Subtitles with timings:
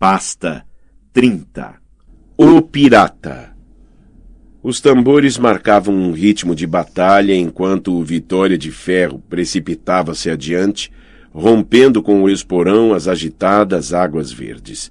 [0.00, 0.64] Pasta
[1.12, 1.74] 30
[2.34, 3.54] O Pirata
[4.62, 10.90] Os tambores marcavam um ritmo de batalha enquanto o Vitória de Ferro precipitava-se adiante,
[11.34, 14.90] rompendo com o esporão as agitadas águas verdes.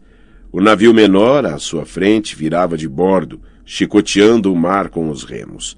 [0.52, 5.76] O navio menor, à sua frente, virava de bordo, chicoteando o mar com os remos.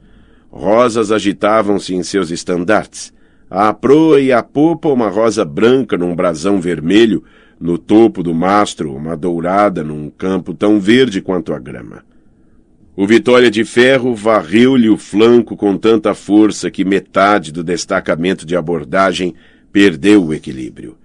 [0.50, 3.14] Rosas agitavam-se em seus estandartes.
[3.50, 7.24] À proa e à popa uma rosa branca num brasão vermelho
[7.62, 12.04] no topo do mastro, uma dourada num campo tão verde quanto a grama.
[12.96, 18.56] O Vitória de Ferro varreu-lhe o flanco com tanta força que metade do destacamento de
[18.56, 19.36] abordagem
[19.72, 20.98] perdeu o equilíbrio.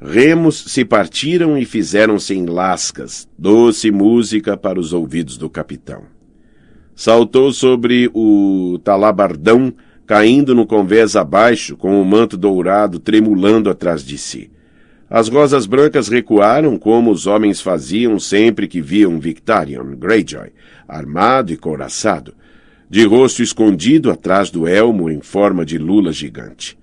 [0.00, 6.02] Remos se partiram e fizeram-se em lascas, doce música para os ouvidos do capitão.
[6.94, 9.72] Saltou sobre o talabardão,
[10.06, 14.51] caindo no convés abaixo, com o manto dourado tremulando atrás de si.
[15.14, 20.52] As rosas brancas recuaram como os homens faziam sempre que viam Victarion Greyjoy,
[20.88, 22.32] armado e couraçado,
[22.88, 26.78] de rosto escondido atrás do elmo em forma de lula gigante.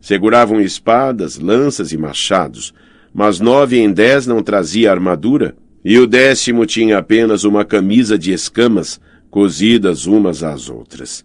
[0.00, 2.74] Seguravam espadas, lanças e machados,
[3.14, 5.54] mas nove em dez não trazia armadura,
[5.84, 11.24] e o décimo tinha apenas uma camisa de escamas cosidas umas às outras.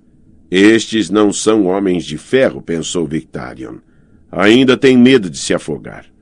[0.52, 3.78] Estes não são homens de ferro, pensou Victarion.
[4.32, 6.13] Ainda tem medo de se afogar.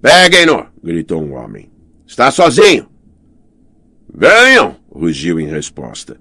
[0.00, 0.66] Peguem-no!
[0.82, 1.70] gritou um homem.
[2.06, 2.88] Está sozinho!
[4.12, 4.76] Venham!
[4.90, 6.16] rugiu em resposta.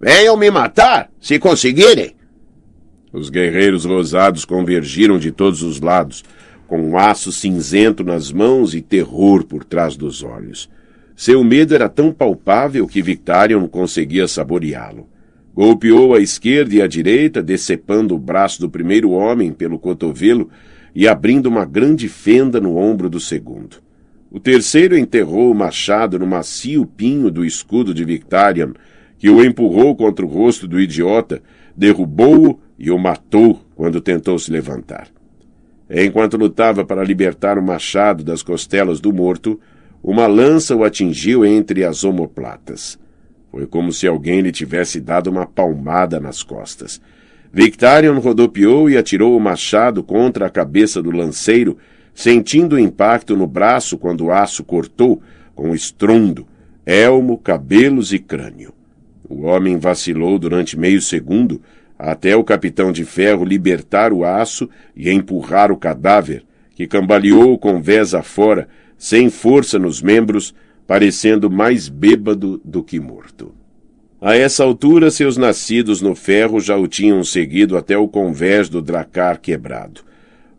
[0.00, 2.16] Venham me matar, se conseguirem!
[3.12, 6.24] Os guerreiros rosados convergiram de todos os lados,
[6.66, 10.68] com um aço cinzento nas mãos e terror por trás dos olhos.
[11.14, 15.08] Seu medo era tão palpável que Victarion conseguia saboreá-lo.
[15.54, 20.50] Golpeou à esquerda e à direita, decepando o braço do primeiro homem pelo cotovelo
[20.94, 23.76] e abrindo uma grande fenda no ombro do segundo.
[24.30, 28.72] O terceiro enterrou o machado no macio pinho do escudo de Victarion,
[29.18, 31.42] que o empurrou contra o rosto do idiota,
[31.76, 35.08] derrubou-o e o matou quando tentou se levantar.
[35.88, 39.60] Enquanto lutava para libertar o machado das costelas do morto,
[40.02, 42.98] uma lança o atingiu entre as omoplatas.
[43.50, 47.00] Foi como se alguém lhe tivesse dado uma palmada nas costas.
[47.54, 51.76] Victarion rodopiou e atirou o machado contra a cabeça do lanceiro,
[52.14, 55.20] sentindo o impacto no braço quando o aço cortou,
[55.54, 56.46] com estrondo,
[56.86, 58.72] elmo, cabelos e crânio.
[59.28, 61.60] O homem vacilou durante meio segundo,
[61.98, 67.82] até o capitão de ferro libertar o aço e empurrar o cadáver, que cambaleou com
[67.82, 70.54] vés afora, sem força nos membros,
[70.86, 73.61] parecendo mais bêbado do que morto.
[74.24, 78.80] A essa altura, seus nascidos no ferro já o tinham seguido até o convés do
[78.80, 80.02] dracar quebrado.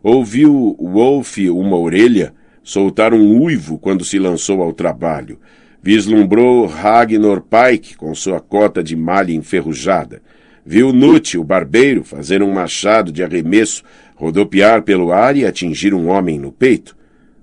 [0.02, 5.38] Ouviu Wolf uma orelha soltar um uivo quando se lançou ao trabalho.
[5.82, 10.20] Vislumbrou Ragnar Pike com sua cota de malha enferrujada.
[10.62, 13.82] Viu Nut, o barbeiro, fazer um machado de arremesso,
[14.14, 16.94] rodopiar pelo ar e atingir um homem no peito.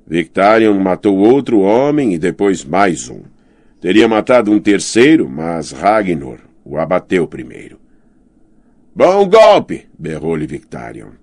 [0.06, 3.22] Victarion matou outro homem e depois mais um.
[3.82, 7.80] Teria matado um terceiro, mas Ragnar o abateu primeiro.
[8.96, 9.88] Bom golpe!
[9.98, 11.14] berrou-lhe Victarion.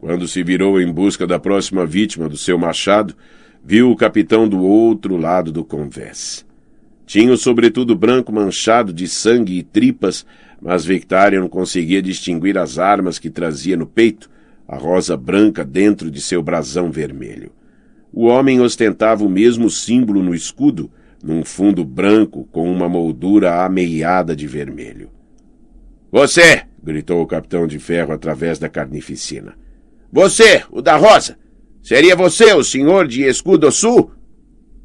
[0.00, 3.14] Quando se virou em busca da próxima vítima do seu machado,
[3.64, 6.44] viu o capitão do outro lado do convés.
[7.06, 10.26] Tinha o sobretudo branco manchado de sangue e tripas,
[10.60, 14.28] mas Victarion conseguia distinguir as armas que trazia no peito,
[14.66, 17.52] a rosa branca dentro de seu brasão vermelho.
[18.12, 20.90] O homem ostentava o mesmo símbolo no escudo,
[21.22, 25.10] num fundo branco com uma moldura ameiada de vermelho.
[26.10, 26.64] Você!
[26.82, 29.56] gritou o capitão de ferro através da carnificina.
[30.12, 31.38] Você, o da rosa!
[31.82, 34.12] Seria você o senhor de escudo sul?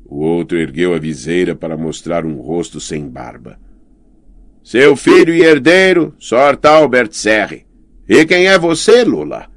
[0.06, 3.60] O outro ergueu a viseira para mostrar um rosto sem barba.
[4.64, 7.66] Seu filho e herdeiro, Sor Talbert Serre.
[8.08, 9.48] E quem é você, Lula?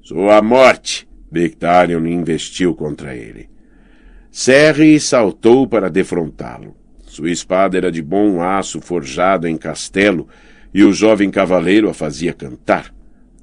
[0.00, 3.48] Sua morte, Victarion investiu contra ele.
[4.40, 6.76] Serre saltou para defrontá-lo.
[7.08, 10.28] Sua espada era de bom aço forjado em castelo,
[10.72, 12.94] e o jovem cavaleiro a fazia cantar.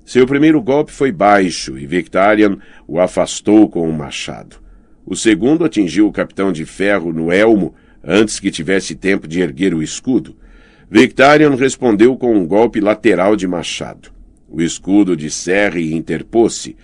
[0.05, 2.55] Seu primeiro golpe foi baixo, e Victarion
[2.87, 4.55] o afastou com um machado.
[5.05, 9.73] O segundo atingiu o capitão de ferro no elmo antes que tivesse tempo de erguer
[9.73, 10.37] o escudo.
[10.89, 14.13] Victarion respondeu com um golpe lateral de machado.
[14.47, 16.77] O escudo de Serre interpôs-se,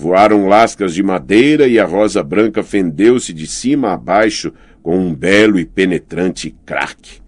[0.00, 5.12] Voaram lascas de madeira e a rosa branca fendeu-se de cima a baixo com um
[5.12, 7.20] belo e penetrante craque.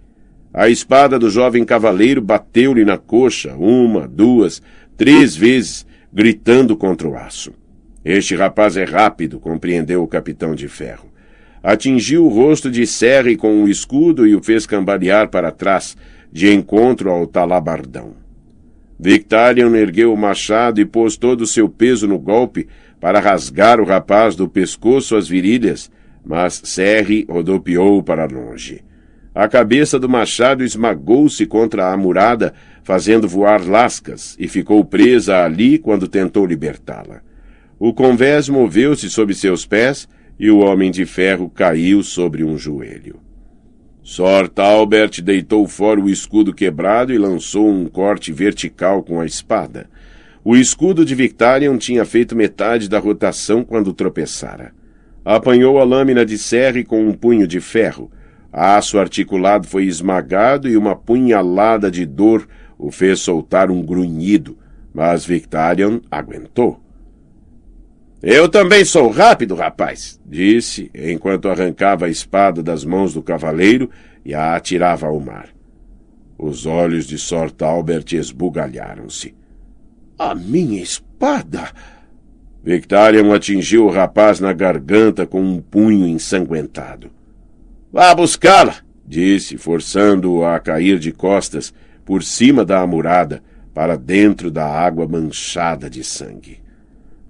[0.55, 4.63] A espada do jovem cavaleiro bateu-lhe na coxa uma, duas,
[4.97, 7.53] três vezes, gritando contra o aço.
[8.05, 11.11] Este rapaz é rápido, compreendeu o capitão de ferro.
[11.61, 15.97] atingiu o rosto de Serre com o escudo e o fez cambalear para trás,
[16.31, 18.30] de encontro ao talabardão.
[19.03, 22.69] Victarion ergueu o machado e pôs todo o seu peso no golpe
[23.01, 25.91] para rasgar o rapaz do pescoço às virilhas,
[26.23, 28.85] mas Serre rodopiou para longe.
[29.35, 32.53] A cabeça do machado esmagou-se contra a murada,
[32.83, 37.23] fazendo voar lascas, e ficou presa ali quando tentou libertá-la.
[37.79, 40.07] O convés moveu-se sob seus pés
[40.39, 43.30] e o homem de ferro caiu sobre um joelho.
[44.03, 49.89] Sor Talbert deitou fora o escudo quebrado e lançou um corte vertical com a espada.
[50.43, 54.73] O escudo de Victarion tinha feito metade da rotação quando tropeçara.
[55.23, 58.11] Apanhou a lâmina de serre com um punho de ferro.
[58.51, 62.49] Aço articulado foi esmagado e uma punhalada de dor
[62.79, 64.57] o fez soltar um grunhido,
[64.95, 66.81] mas Victarion aguentou.
[68.23, 73.89] Eu também sou rápido, rapaz, disse, enquanto arrancava a espada das mãos do cavaleiro
[74.23, 75.49] e a atirava ao mar.
[76.37, 79.35] Os olhos de Sor Talbert esbugalharam-se.
[80.19, 81.71] A minha espada!
[82.63, 87.11] Victarion atingiu o rapaz na garganta com um punho ensanguentado.
[87.91, 88.77] Vá buscá-la,
[89.07, 91.73] disse, forçando-o a cair de costas
[92.05, 96.61] por cima da amurada para dentro da água manchada de sangue.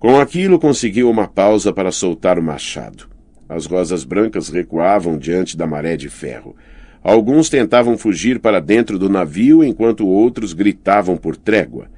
[0.01, 3.07] Com aquilo conseguiu uma pausa para soltar o machado.
[3.47, 6.57] As rosas brancas recuavam diante da maré de ferro.
[7.03, 11.91] Alguns tentavam fugir para dentro do navio, enquanto outros gritavam por trégua.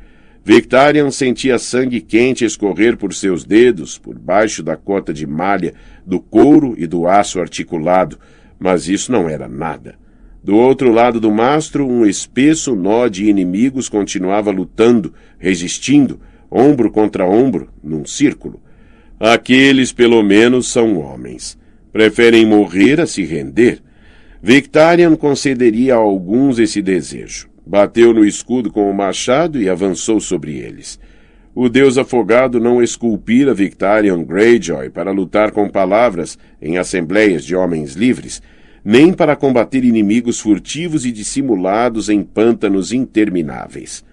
[0.44, 5.72] Victarion sentia sangue quente escorrer por seus dedos, por baixo da cota de malha,
[6.04, 8.18] do couro e do aço articulado,
[8.58, 9.94] mas isso não era nada.
[10.42, 16.18] Do outro lado do mastro, um espesso nó de inimigos continuava lutando, resistindo,
[16.52, 18.60] ombro contra ombro, num círculo.
[19.18, 21.58] Aqueles, pelo menos, são homens.
[21.92, 23.80] Preferem morrer a se render.
[24.42, 27.48] Victarion concederia a alguns esse desejo.
[27.64, 30.98] Bateu no escudo com o machado e avançou sobre eles.
[31.54, 37.94] O deus afogado não esculpira Victarion Greyjoy para lutar com palavras em assembleias de homens
[37.94, 38.42] livres,
[38.84, 44.04] nem para combater inimigos furtivos e dissimulados em pântanos intermináveis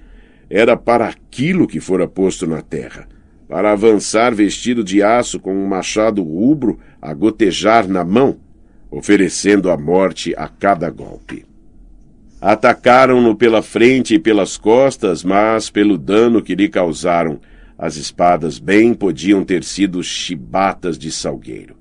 [0.50, 3.08] era para aquilo que fora posto na terra,
[3.48, 8.38] para avançar vestido de aço com um machado rubro a gotejar na mão,
[8.90, 11.46] oferecendo a morte a cada golpe.
[12.42, 17.40] Atacaram-no pela frente e pelas costas, mas, pelo dano que lhe causaram,
[17.78, 21.76] as espadas bem podiam ter sido chibatas de salgueiro.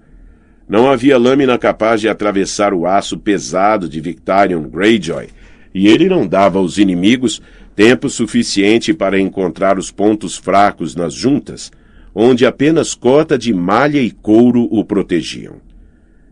[0.69, 5.29] Não havia lâmina capaz de atravessar o aço pesado de Victarion Greyjoy,
[5.75, 7.41] e ele não dava aos inimigos
[7.79, 11.71] tempo suficiente para encontrar os pontos fracos nas juntas,
[12.13, 15.61] onde apenas cota de malha e couro o protegiam.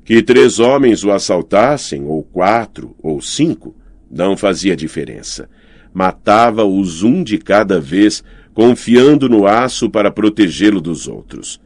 [0.04, 3.76] Que três homens o assaltassem, ou quatro, ou cinco,
[4.10, 5.48] não fazia diferença.
[5.94, 11.60] Matava-os um de cada vez, confiando no aço para protegê-lo dos outros.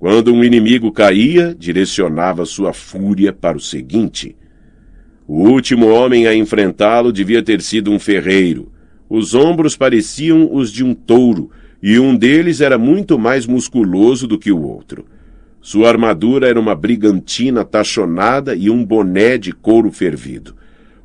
[0.00, 4.34] Quando um inimigo caía, direcionava sua fúria para o seguinte.
[5.28, 8.72] O último homem a enfrentá-lo devia ter sido um ferreiro,
[9.14, 11.50] os ombros pareciam os de um touro,
[11.82, 15.04] e um deles era muito mais musculoso do que o outro.
[15.60, 20.54] Sua armadura era uma brigantina tachonada e um boné de couro fervido.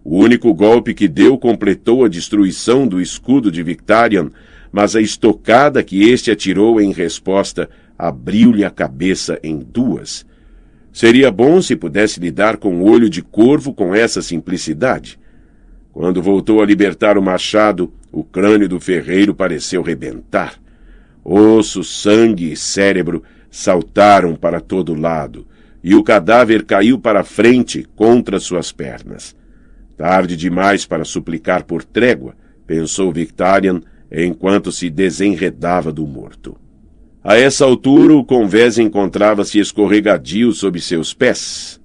[0.05, 4.29] O único golpe que deu completou a destruição do escudo de Victarion,
[4.71, 10.25] mas a estocada que este atirou em resposta abriu-lhe a cabeça em duas.
[10.93, 15.19] Seria bom se pudesse lidar com o olho de corvo com essa simplicidade.
[15.97, 20.53] Quando voltou a libertar o machado, o crânio do ferreiro pareceu rebentar.
[21.25, 25.47] Osso, sangue e cérebro saltaram para todo lado,
[25.83, 29.35] e o cadáver caiu para frente contra suas pernas.
[29.97, 32.35] Tarde demais para suplicar por trégua,
[32.67, 33.79] pensou Victarion
[34.11, 36.55] enquanto se desenredava do morto.
[37.23, 41.81] A essa altura, o convés encontrava-se escorregadio sob seus pés,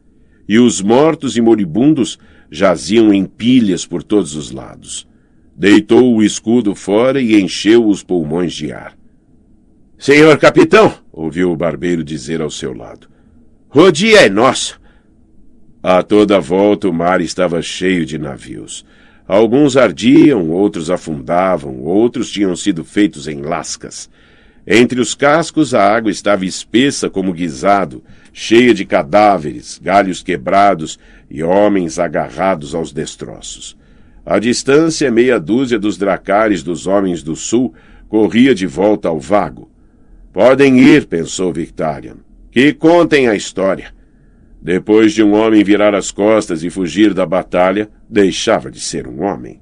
[0.46, 2.18] e os mortos e moribundos
[2.54, 5.08] jaziam em pilhas por todos os lados.
[5.56, 8.94] Deitou o escudo fora e encheu os pulmões de ar.
[9.98, 13.08] Senhor capitão, ouviu o barbeiro dizer ao seu lado.
[13.74, 14.78] O dia é nosso.
[15.82, 18.84] A toda volta o mar estava cheio de navios.
[19.26, 24.10] Alguns ardiam, outros afundavam, outros tinham sido feitos em lascas.
[24.66, 30.98] Entre os cascos a água estava espessa como guisado, cheia de cadáveres, galhos quebrados
[31.30, 33.76] e homens agarrados aos destroços.
[34.24, 37.74] À distância, meia dúzia dos dracares dos homens do sul
[38.08, 39.70] corria de volta ao vago.
[40.32, 42.16] Podem ir, pensou Victarion.
[42.50, 43.92] Que contem a história.
[44.60, 49.22] Depois de um homem virar as costas e fugir da batalha, deixava de ser um
[49.22, 49.60] homem.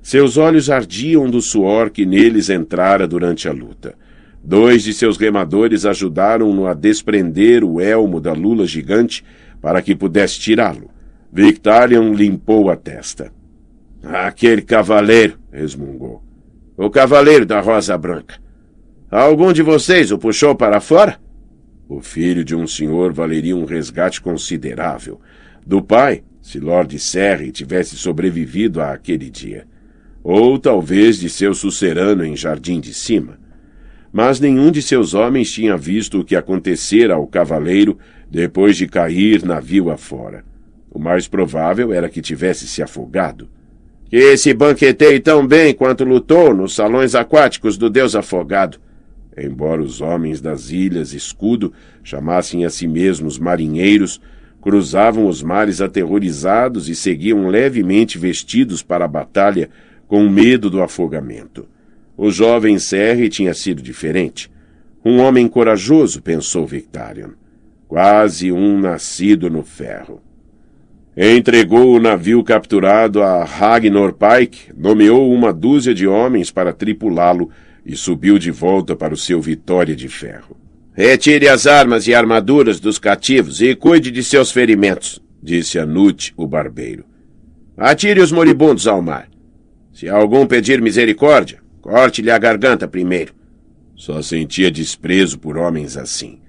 [0.00, 3.94] Seus olhos ardiam do suor que neles entrara durante a luta.
[4.46, 9.24] Dois de seus remadores ajudaram-no a desprender o elmo da lula gigante
[9.60, 10.88] para que pudesse tirá-lo.
[11.32, 13.32] Victarion limpou a testa.
[14.04, 16.22] Aquele cavaleiro, resmungou.
[16.76, 18.36] O cavaleiro da Rosa Branca.
[19.10, 21.18] Algum de vocês o puxou para fora?
[21.88, 25.20] O filho de um senhor valeria um resgate considerável.
[25.66, 29.66] Do pai, se Lord Serre tivesse sobrevivido àquele dia.
[30.22, 33.44] Ou talvez de seu sucerano em Jardim de Cima.
[34.12, 37.98] Mas nenhum de seus homens tinha visto o que acontecera ao cavaleiro
[38.30, 40.44] depois de cair navio afora.
[40.90, 43.48] O mais provável era que tivesse se afogado.
[44.08, 48.78] Que se banqueteie tão bem quanto lutou nos salões aquáticos do deus afogado.
[49.36, 51.72] Embora os homens das ilhas Escudo
[52.02, 54.20] chamassem a si mesmos marinheiros,
[54.62, 59.68] cruzavam os mares aterrorizados e seguiam levemente vestidos para a batalha
[60.08, 61.68] com medo do afogamento.
[62.16, 64.50] O jovem Serre tinha sido diferente.
[65.04, 67.30] Um homem corajoso, pensou Victarion.
[67.86, 70.20] Quase um nascido no ferro.
[71.16, 77.50] Entregou o navio capturado a Ragnar Pike, nomeou uma dúzia de homens para tripulá-lo
[77.84, 80.56] e subiu de volta para o seu Vitória de Ferro.
[80.92, 86.46] Retire as armas e armaduras dos cativos e cuide de seus ferimentos, disse Anute, o
[86.46, 87.04] barbeiro.
[87.76, 89.28] Atire os moribundos ao mar.
[89.92, 93.32] Se algum pedir misericórdia, corte-lhe a garganta primeiro.
[93.94, 96.40] Só sentia desprezo por homens assim.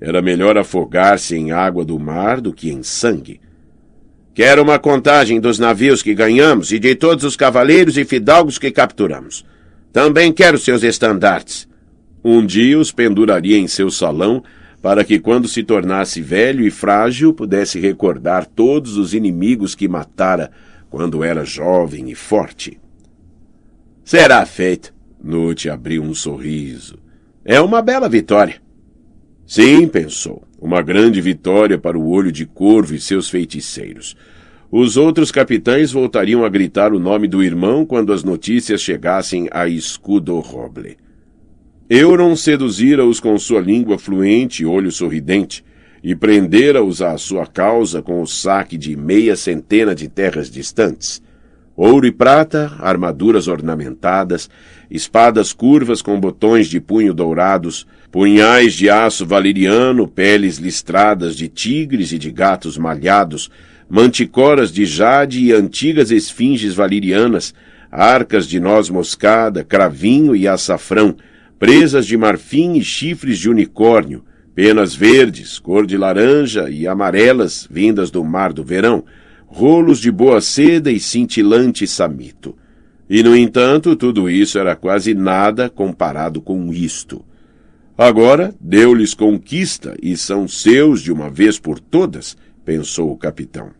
[0.00, 3.40] Era melhor afogar-se em água do mar do que em sangue.
[4.32, 8.70] Quero uma contagem dos navios que ganhamos e de todos os cavaleiros e fidalgos que
[8.70, 9.44] capturamos.
[9.92, 11.68] Também quero seus estandartes.
[12.22, 14.44] Um dia os penduraria em seu salão
[14.80, 20.52] para que, quando se tornasse velho e frágil, pudesse recordar todos os inimigos que matara
[20.88, 22.83] quando era jovem e forte.
[24.04, 24.92] Será feito.
[25.22, 26.98] Nute abriu um sorriso.
[27.42, 28.56] É uma bela vitória.
[29.46, 30.44] Sim, pensou.
[30.60, 34.14] Uma grande vitória para o olho de corvo e seus feiticeiros.
[34.70, 39.66] Os outros capitães voltariam a gritar o nome do irmão quando as notícias chegassem a
[39.66, 40.98] Escudo Roble.
[41.88, 45.64] Euron seduzira-os com sua língua fluente e olho sorridente,
[46.02, 51.22] e prendera-os à sua causa com o saque de meia centena de terras distantes.
[51.76, 54.48] Ouro e prata, armaduras ornamentadas,
[54.88, 62.12] espadas curvas com botões de punho dourados, punhais de aço valeriano, peles listradas de tigres
[62.12, 63.50] e de gatos malhados,
[63.88, 67.52] manticoras de jade e antigas esfinges valerianas,
[67.90, 71.16] arcas de noz moscada, cravinho e açafrão,
[71.58, 78.12] presas de marfim e chifres de unicórnio, penas verdes, cor de laranja e amarelas vindas
[78.12, 79.04] do mar do verão,
[79.54, 82.56] rolos de boa seda e cintilante samito.
[83.08, 87.24] E, no entanto, tudo isso era quase nada comparado com isto.
[87.96, 93.70] Agora deu-lhes conquista e são seus de uma vez por todas, pensou o capitão.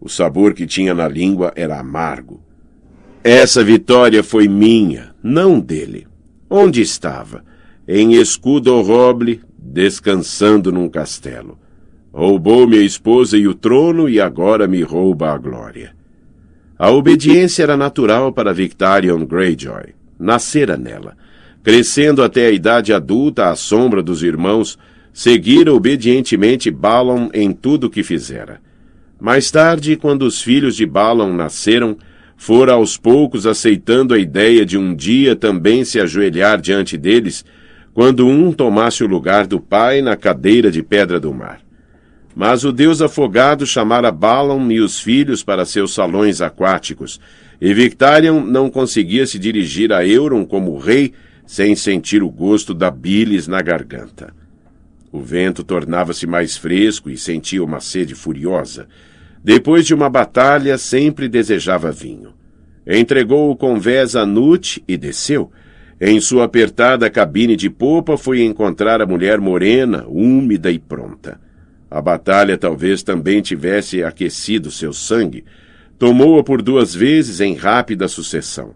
[0.00, 2.40] O sabor que tinha na língua era amargo.
[3.24, 6.06] Essa vitória foi minha, não dele.
[6.48, 7.44] Onde estava?
[7.88, 11.58] Em escudo roble, descansando num castelo.
[12.16, 15.96] Roubou minha esposa e o trono e agora me rouba a glória.
[16.78, 19.94] A obediência era natural para Victarion Greyjoy.
[20.16, 21.16] Nascera nela.
[21.64, 24.78] Crescendo até a idade adulta à sombra dos irmãos,
[25.12, 28.60] seguira obedientemente Balon em tudo o que fizera.
[29.20, 31.96] Mais tarde, quando os filhos de Balon nasceram,
[32.36, 37.44] fora aos poucos aceitando a ideia de um dia também se ajoelhar diante deles,
[37.92, 41.64] quando um tomasse o lugar do pai na cadeira de pedra do mar.
[42.34, 47.20] Mas o deus afogado chamara Balon e os filhos para seus salões aquáticos,
[47.60, 51.12] e Victarion não conseguia se dirigir a Euron como rei
[51.46, 54.34] sem sentir o gosto da bilis na garganta.
[55.12, 58.88] O vento tornava-se mais fresco e sentia uma sede furiosa.
[59.44, 62.34] Depois de uma batalha, sempre desejava vinho.
[62.84, 65.52] Entregou o convés a Nut e desceu.
[66.00, 71.43] Em sua apertada cabine de popa foi encontrar a mulher morena, úmida e pronta.
[71.94, 75.44] A batalha talvez também tivesse aquecido seu sangue.
[75.96, 78.74] Tomou-a por duas vezes em rápida sucessão.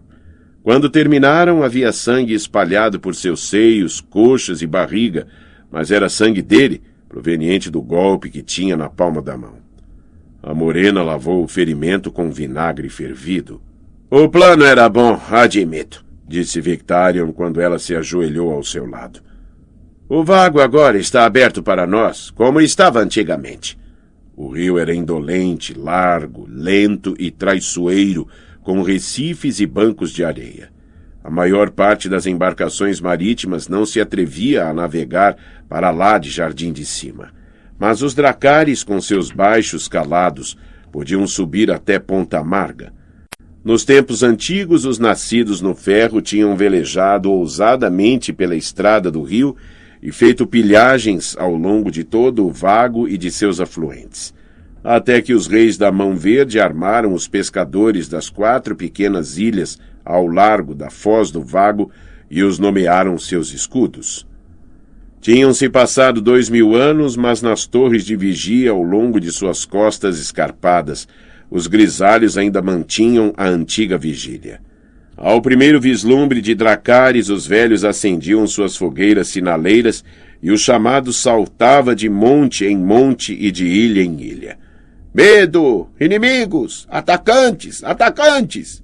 [0.63, 5.27] Quando terminaram, havia sangue espalhado por seus seios, coxas e barriga,
[5.69, 9.55] mas era sangue dele, proveniente do golpe que tinha na palma da mão.
[10.41, 13.61] A morena lavou o ferimento com vinagre fervido.
[14.09, 19.19] O plano era bom, admito, disse Victarion quando ela se ajoelhou ao seu lado.
[20.11, 23.77] O vago agora está aberto para nós, como estava antigamente.
[24.35, 28.27] O rio era indolente, largo, lento e traiçoeiro,
[28.63, 30.71] com recifes e bancos de areia.
[31.23, 35.37] A maior parte das embarcações marítimas não se atrevia a navegar
[35.69, 37.29] para lá de Jardim de Cima.
[37.77, 40.57] Mas os dracares, com seus baixos calados,
[40.91, 42.91] podiam subir até Ponta Amarga.
[43.63, 49.55] Nos tempos antigos, os nascidos no ferro tinham velejado ousadamente pela estrada do rio
[50.01, 54.33] e feito pilhagens ao longo de todo o vago e de seus afluentes.
[54.83, 60.25] Até que os reis da Mão Verde armaram os pescadores das quatro pequenas ilhas ao
[60.25, 61.91] largo da foz do vago
[62.31, 64.25] e os nomearam seus escudos.
[65.19, 70.17] Tinham-se passado dois mil anos, mas nas torres de vigia ao longo de suas costas
[70.17, 71.07] escarpadas,
[71.51, 74.61] os grisalhos ainda mantinham a antiga vigília.
[75.21, 80.01] Ao primeiro vislumbre de Dracares, os velhos acendiam suas fogueiras sinaleiras
[80.41, 84.57] e o chamado saltava de monte em monte e de ilha em ilha.
[85.13, 85.89] Medo!
[85.99, 86.87] Inimigos!
[86.89, 87.83] Atacantes!
[87.83, 88.81] Atacantes!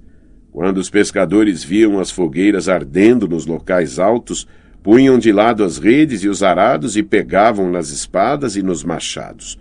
[0.52, 4.46] Quando os pescadores viam as fogueiras ardendo nos locais altos,
[4.82, 9.58] punham de lado as redes e os arados e pegavam nas espadas e nos machados.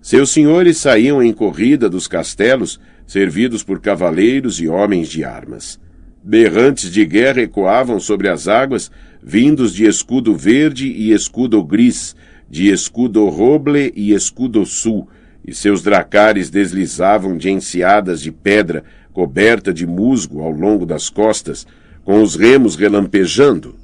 [0.00, 5.83] Seus senhores saíam em corrida dos castelos, servidos por cavaleiros e homens de armas.
[6.26, 8.90] Berrantes de guerra ecoavam sobre as águas,
[9.22, 12.16] vindos de escudo verde e escudo gris,
[12.48, 15.06] de escudo roble e escudo sul,
[15.46, 21.66] e seus dracares deslizavam de enseadas de pedra coberta de musgo ao longo das costas,
[22.02, 23.74] com os remos relampejando.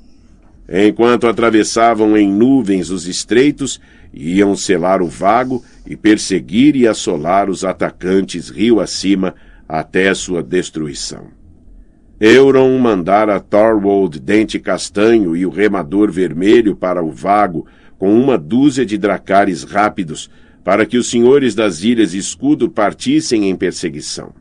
[0.67, 3.79] Enquanto atravessavam em nuvens os estreitos,
[4.15, 9.35] iam selar o vago e perseguir e assolar os atacantes rio acima
[9.69, 11.40] até sua destruição.
[12.21, 17.67] Euron mandara Thorwald Dente Castanho e o Remador Vermelho para o Vago
[17.99, 20.31] com uma dúzia de dracares rápidos,
[20.63, 24.35] para que os senhores das Ilhas Escudo partissem em perseguição.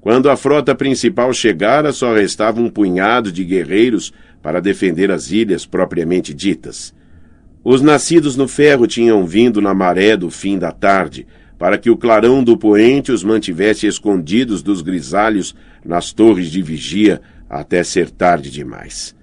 [0.00, 5.66] Quando a frota principal chegara, só restava um punhado de guerreiros para defender as ilhas
[5.66, 6.94] propriamente ditas.
[7.64, 11.26] Os nascidos no ferro tinham vindo na maré do fim da tarde,
[11.58, 17.20] para que o clarão do poente os mantivesse escondidos dos grisalhos nas torres de vigia
[17.48, 19.14] até ser tarde demais.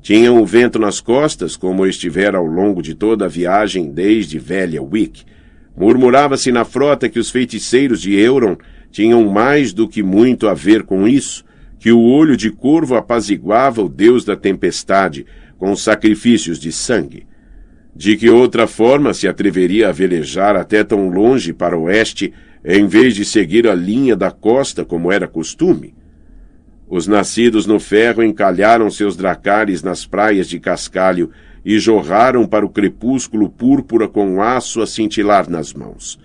[0.00, 4.82] Tinham o vento nas costas, como estivera ao longo de toda a viagem desde Velha
[4.82, 5.24] Wick.
[5.76, 8.56] Murmurava-se na frota que os feiticeiros de Euron
[8.90, 11.44] tinham mais do que muito a ver com isso,
[11.78, 15.26] que o olho de corvo apaziguava o deus da tempestade
[15.58, 17.26] com sacrifícios de sangue.
[17.94, 22.32] De que outra forma se atreveria a velejar até tão longe para o oeste,
[22.64, 25.97] em vez de seguir a linha da costa como era costume?
[26.90, 31.30] Os nascidos no ferro encalharam seus dracares nas praias de cascalho
[31.64, 36.18] e jorraram para o crepúsculo púrpura com aço a cintilar nas mãos.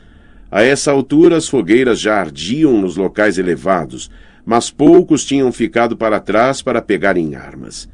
[0.50, 4.10] A essa altura as fogueiras já ardiam nos locais elevados,
[4.46, 7.90] mas poucos tinham ficado para trás para pegarem armas.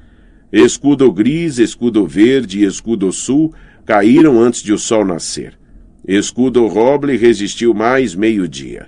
[0.52, 3.54] Escudo gris, escudo verde e escudo sul
[3.86, 5.58] caíram antes de o sol nascer.
[6.08, 8.88] Escudo Roble resistiu mais meio-dia.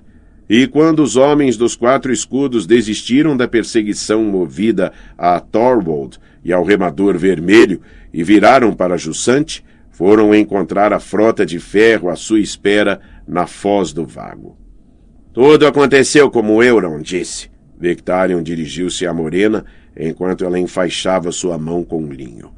[0.53, 6.65] E quando os homens dos quatro escudos desistiram da perseguição movida a Thorwald e ao
[6.65, 7.79] remador vermelho
[8.13, 13.93] e viraram para Jussante, foram encontrar a frota de ferro à sua espera na foz
[13.93, 14.57] do vago.
[15.31, 17.49] Tudo aconteceu como Euron disse.
[17.79, 19.63] Victarion dirigiu-se à morena
[19.95, 22.51] enquanto ela enfaixava sua mão com um linho.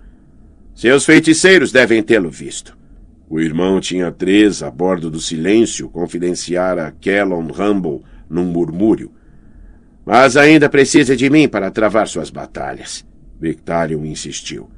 [0.74, 2.76] Seus feiticeiros devem tê-lo visto.
[3.34, 9.12] O irmão tinha três a bordo do silêncio, confidenciara Kellon Rumble num murmúrio.
[10.06, 13.04] Mas ainda precisa de mim para travar suas batalhas.
[13.42, 14.70] Victarion insistiu.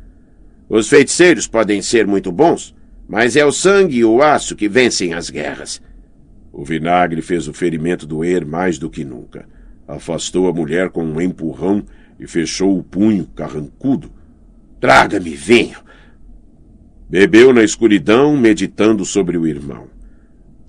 [0.70, 2.74] Os feiticeiros podem ser muito bons,
[3.10, 5.82] mas é o sangue e o aço que vencem as guerras.
[6.54, 9.46] O vinagre fez o ferimento doer mais do que nunca.
[9.86, 11.84] Afastou a mulher com um empurrão
[12.18, 14.10] e fechou o punho carrancudo.
[14.80, 15.85] Traga-me vinho!
[17.08, 19.88] Bebeu na escuridão, meditando sobre o irmão.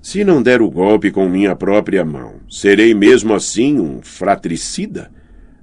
[0.02, 5.10] Se não der o golpe com minha própria mão, serei mesmo assim um fratricida?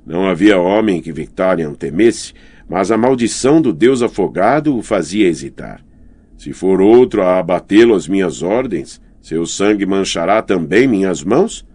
[0.06, 2.34] Não havia homem que Victorian temesse,
[2.68, 5.82] mas a maldição do deus afogado o fazia hesitar.
[6.38, 11.66] Se for outro a abatê-lo às minhas ordens, seu sangue manchará também minhas mãos?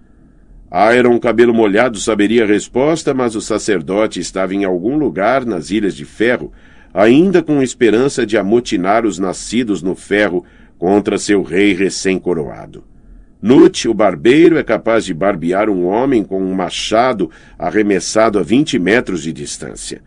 [0.70, 5.94] Aeron Cabelo Molhado saberia a resposta, mas o sacerdote estava em algum lugar nas Ilhas
[5.94, 6.52] de Ferro,
[6.92, 10.44] ainda com esperança de amotinar os nascidos no ferro
[10.78, 12.84] contra seu rei recém-coroado.
[13.40, 18.78] Nut, o barbeiro, é capaz de barbear um homem com um machado arremessado a vinte
[18.78, 20.02] metros de distância.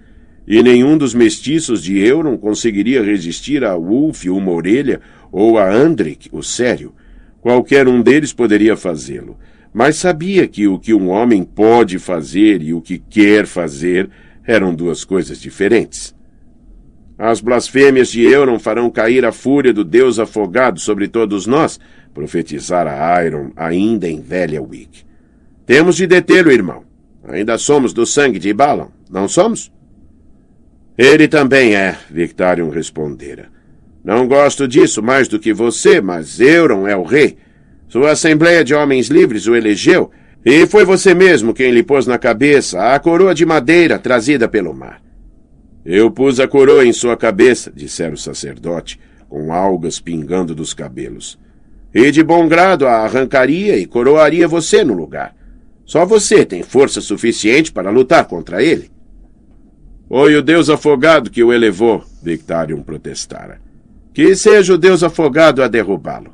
[0.48, 5.00] e nenhum dos mestiços de Euron conseguiria resistir a Wolf, uma orelha,
[5.32, 6.94] ou a Andrik, o sério.
[7.40, 9.38] Qualquer um deles poderia fazê-lo,
[9.74, 14.10] mas sabia que o que um homem pode fazer e o que quer fazer
[14.46, 16.14] eram duas coisas diferentes.
[17.24, 21.80] As blasfêmias de Euron farão cair a fúria do Deus afogado sobre todos nós,
[22.16, 25.04] profetizara Iron ainda em velha Wick.
[25.64, 26.84] Temos de detê-lo, irmão.
[27.24, 29.72] Ainda somos do sangue de Balon, não somos?
[30.98, 33.50] Ele também é, Victarion respondera.
[34.04, 37.38] Não gosto disso mais do que você, mas Euron é o rei.
[37.88, 40.10] Sua Assembleia de Homens Livres o elegeu,
[40.44, 44.74] e foi você mesmo quem lhe pôs na cabeça a coroa de madeira trazida pelo
[44.74, 45.11] mar.
[45.86, 51.40] Eu pus a coroa em sua cabeça, dissera o sacerdote, com algas pingando dos cabelos.
[51.94, 55.36] E de bom grado a arrancaria e coroaria você no lugar.
[55.86, 58.92] Só você tem força suficiente para lutar contra ele.
[60.08, 63.60] Foi o Deus afogado que o elevou, Victarion protestara.
[64.14, 66.34] Que seja o Deus afogado a derrubá-lo.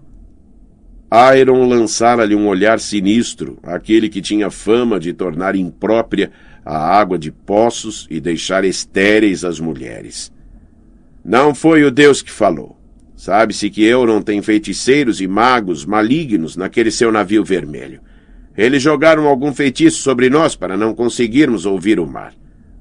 [1.39, 6.31] Iron lançara-lhe um olhar sinistro, aquele que tinha fama de tornar imprópria
[6.69, 10.33] a água de poços e deixar estéreis as mulheres.
[11.23, 12.77] Não foi o Deus que falou.
[13.15, 18.01] Sabe-se que Euron tem feiticeiros e magos malignos naquele seu navio vermelho.
[18.57, 22.33] Eles jogaram algum feitiço sobre nós para não conseguirmos ouvir o mar.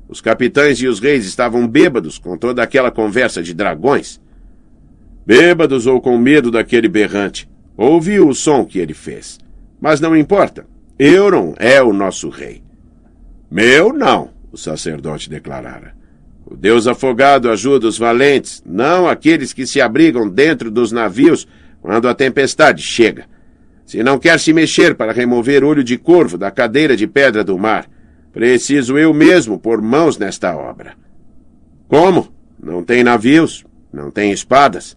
[0.08, 4.20] Os capitães e os reis estavam bêbados com toda aquela conversa de dragões.
[5.24, 7.48] Bêbados ou com medo daquele berrante.
[7.76, 9.38] Ouviu o som que ele fez.
[9.80, 10.66] Mas não importa.
[10.98, 12.65] Euron é o nosso rei.
[13.50, 15.94] Meu não, o sacerdote declarara.
[16.44, 21.46] O Deus afogado ajuda os valentes, não aqueles que se abrigam dentro dos navios
[21.80, 23.26] quando a tempestade chega.
[23.84, 27.56] Se não quer se mexer para remover olho de corvo da cadeira de pedra do
[27.58, 27.88] mar,
[28.32, 30.94] preciso eu mesmo pôr mãos nesta obra.
[31.88, 32.32] Como?
[32.60, 33.64] Não tem navios?
[33.92, 34.96] Não tem espadas?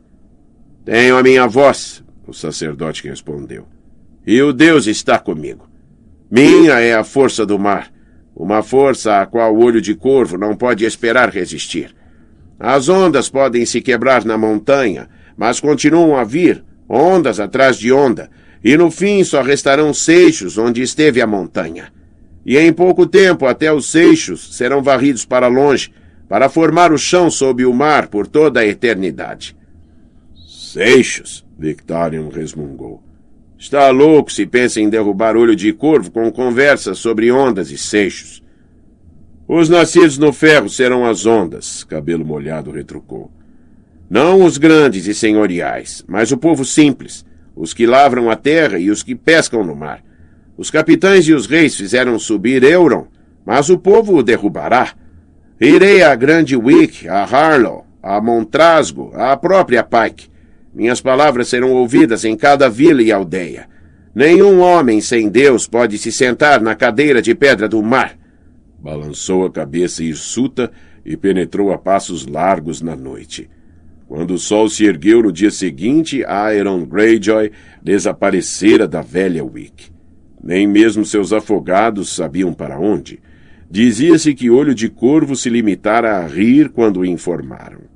[0.83, 3.67] Tenho a minha voz, o sacerdote respondeu.
[4.25, 5.69] E o Deus está comigo.
[6.29, 7.91] Minha é a força do mar,
[8.39, 11.93] uma força a qual o olho de corvo não pode esperar resistir.
[12.58, 18.30] As ondas podem se quebrar na montanha, mas continuam a vir, ondas atrás de onda,
[18.63, 21.91] e no fim só restarão seixos onde esteve a montanha.
[22.45, 25.91] E em pouco tempo até os seixos serão varridos para longe,
[26.30, 29.56] para formar o chão sob o mar por toda a eternidade.
[30.47, 33.04] Seixos, Victorian resmungou.
[33.60, 38.41] Está louco se pensa em derrubar olho de corvo com conversas sobre ondas e seixos.
[39.45, 43.30] Os nascidos no ferro serão as ondas, cabelo molhado retrucou.
[44.10, 48.89] Não os grandes e senhoriais, mas o povo simples, os que lavram a terra e
[48.89, 50.02] os que pescam no mar.
[50.56, 53.08] Os capitães e os reis fizeram subir Euron,
[53.45, 54.93] mas o povo o derrubará.
[55.60, 60.29] Irei à Grande Wick, a Harlow, a Montrasgo, à própria Pike.
[60.73, 63.67] Minhas palavras serão ouvidas em cada vila e aldeia.
[64.13, 68.17] Nenhum homem sem Deus pode se sentar na cadeira de pedra do mar.
[68.79, 70.71] Balançou a cabeça hirsuta
[71.05, 73.49] e penetrou a passos largos na noite.
[74.08, 76.23] Quando o sol se ergueu no dia seguinte,
[76.58, 77.51] Iron Greyjoy
[77.82, 79.91] desaparecera da velha Wick.
[80.41, 83.19] Nem mesmo seus afogados sabiam para onde.
[83.69, 87.88] Dizia-se que Olho de Corvo se limitara a rir quando o informaram.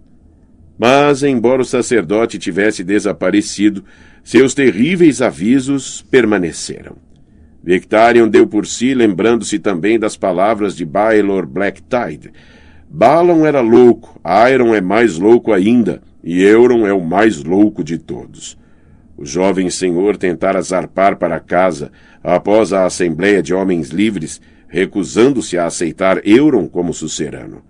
[0.78, 3.84] Mas, embora o sacerdote tivesse desaparecido,
[4.24, 6.96] seus terríveis avisos permaneceram.
[7.64, 12.32] Victarion deu por si, lembrando-se também das palavras de Baelor Blacktide,
[12.96, 14.22] Balon era louco,
[14.54, 18.56] Iron é mais louco ainda, e Euron é o mais louco de todos.
[19.18, 21.92] O jovem senhor tentara zarpar para casa
[22.24, 27.64] após a Assembleia de Homens Livres, recusando-se a aceitar Euron como sucerano.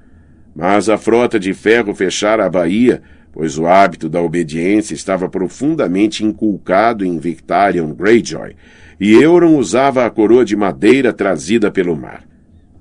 [0.56, 6.24] Mas a frota de ferro fechara a baía, pois o hábito da obediência estava profundamente
[6.24, 8.56] inculcado em Victarion Greyjoy,
[9.00, 12.24] e Euron usava a coroa de madeira trazida pelo mar.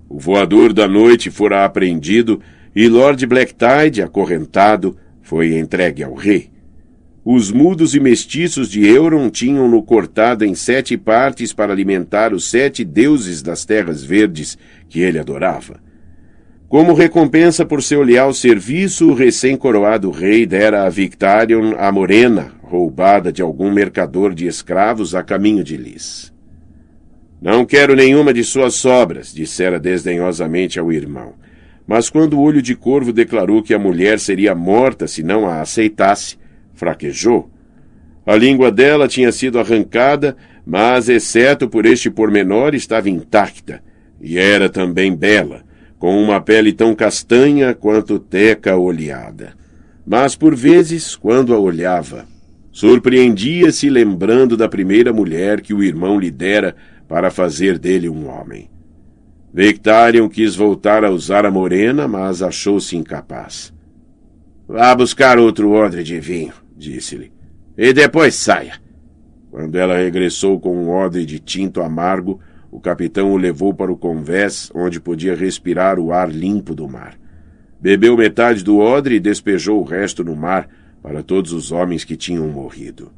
[0.08, 2.40] O voador da noite fora apreendido
[2.76, 6.50] e Lord Blacktide, acorrentado, foi entregue ao rei.
[7.24, 12.84] Os mudos e mestiços de Euron tinham-no cortado em sete partes para alimentar os sete
[12.84, 14.58] deuses das terras verdes
[14.88, 15.80] que ele adorava.
[16.72, 23.30] Como recompensa por seu leal serviço, o recém-coroado rei dera a Victarion a morena, roubada
[23.30, 26.32] de algum mercador de escravos a caminho de Lis.
[27.42, 31.34] Não quero nenhuma de suas sobras, dissera desdenhosamente ao irmão.
[31.86, 35.60] Mas quando o olho de corvo declarou que a mulher seria morta se não a
[35.60, 36.38] aceitasse,
[36.72, 37.50] fraquejou.
[38.24, 43.82] A língua dela tinha sido arrancada, mas, exceto por este pormenor, estava intacta,
[44.18, 45.70] e era também bela,
[46.02, 49.52] com uma pele tão castanha quanto teca oleada.
[50.04, 52.26] Mas por vezes, quando a olhava,
[52.72, 56.74] surpreendia-se lembrando da primeira mulher que o irmão lhe dera
[57.06, 58.68] para fazer dele um homem.
[59.54, 63.72] Victarion quis voltar a usar a morena, mas achou-se incapaz.
[64.66, 67.30] Vá buscar outro odre de vinho, disse-lhe,
[67.78, 68.74] e depois saia.
[69.52, 72.40] Quando ela regressou com um odre de tinto amargo,
[72.72, 77.18] o capitão o levou para o convés, onde podia respirar o ar limpo do mar.
[77.78, 80.70] Bebeu metade do odre e despejou o resto no mar
[81.02, 83.12] para todos os homens que tinham morrido.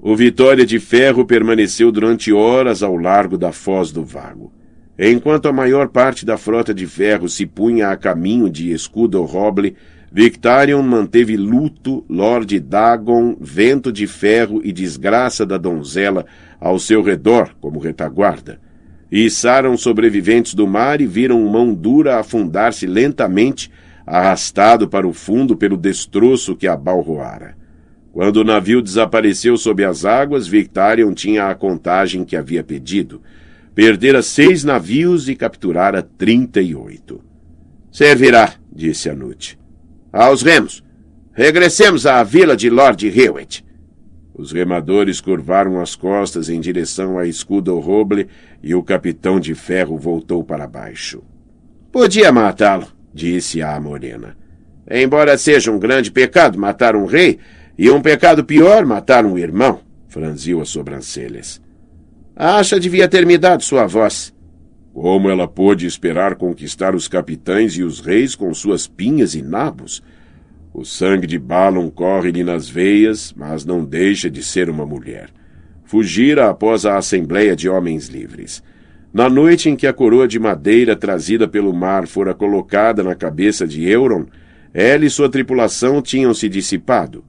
[0.00, 4.52] O Vitória de Ferro permaneceu durante horas ao largo da foz do Vago.
[4.96, 9.74] Enquanto a maior parte da frota de ferro se punha a caminho de Escudo Roble,
[10.12, 16.26] Victarion manteve luto, Lord Dagon, vento de ferro e desgraça da donzela
[16.60, 18.60] ao seu redor como retaguarda.
[19.10, 23.70] Içaram sobreviventes do mar e viram mão dura afundar-se lentamente,
[24.06, 27.56] arrastado para o fundo pelo destroço que abalroara.
[28.12, 33.22] Quando o navio desapareceu sob as águas, Victarion tinha a contagem que havia pedido–
[33.74, 37.22] Perdera seis navios e capturara trinta e oito.
[37.90, 39.58] Servirá, disse Anute.
[40.12, 40.84] Aos remos.
[41.32, 43.64] Regressemos à vila de Lord Hewitt.
[44.40, 48.26] Os remadores curvaram as costas em direção à escudo roble
[48.62, 51.22] e o capitão de ferro voltou para baixo.
[51.92, 54.34] Podia matá-lo, disse a morena.
[54.90, 57.38] Embora seja um grande pecado matar um rei,
[57.76, 61.60] e um pecado pior matar um irmão, franziu as sobrancelhas.
[62.34, 64.34] Acha devia ter me dado sua voz.
[64.94, 70.02] Como ela pôde esperar conquistar os capitães e os reis com suas pinhas e nabos?
[70.72, 75.28] O sangue de Balon corre-lhe nas veias, mas não deixa de ser uma mulher.
[75.84, 78.62] Fugira após a Assembleia de Homens Livres.
[79.12, 83.66] Na noite em que a coroa de madeira trazida pelo mar fora colocada na cabeça
[83.66, 84.26] de Euron,
[84.72, 87.24] ela e sua tripulação tinham se dissipado.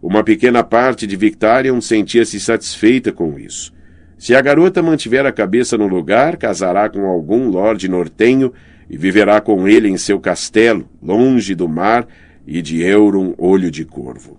[0.00, 3.74] Uma pequena parte de Victarion sentia-se satisfeita com isso.
[4.16, 8.54] Se a garota mantiver a cabeça no lugar, casará com algum lorde nortenho
[8.88, 12.06] e viverá com ele em seu castelo, longe do mar
[12.46, 14.38] e de Euron Olho de Corvo.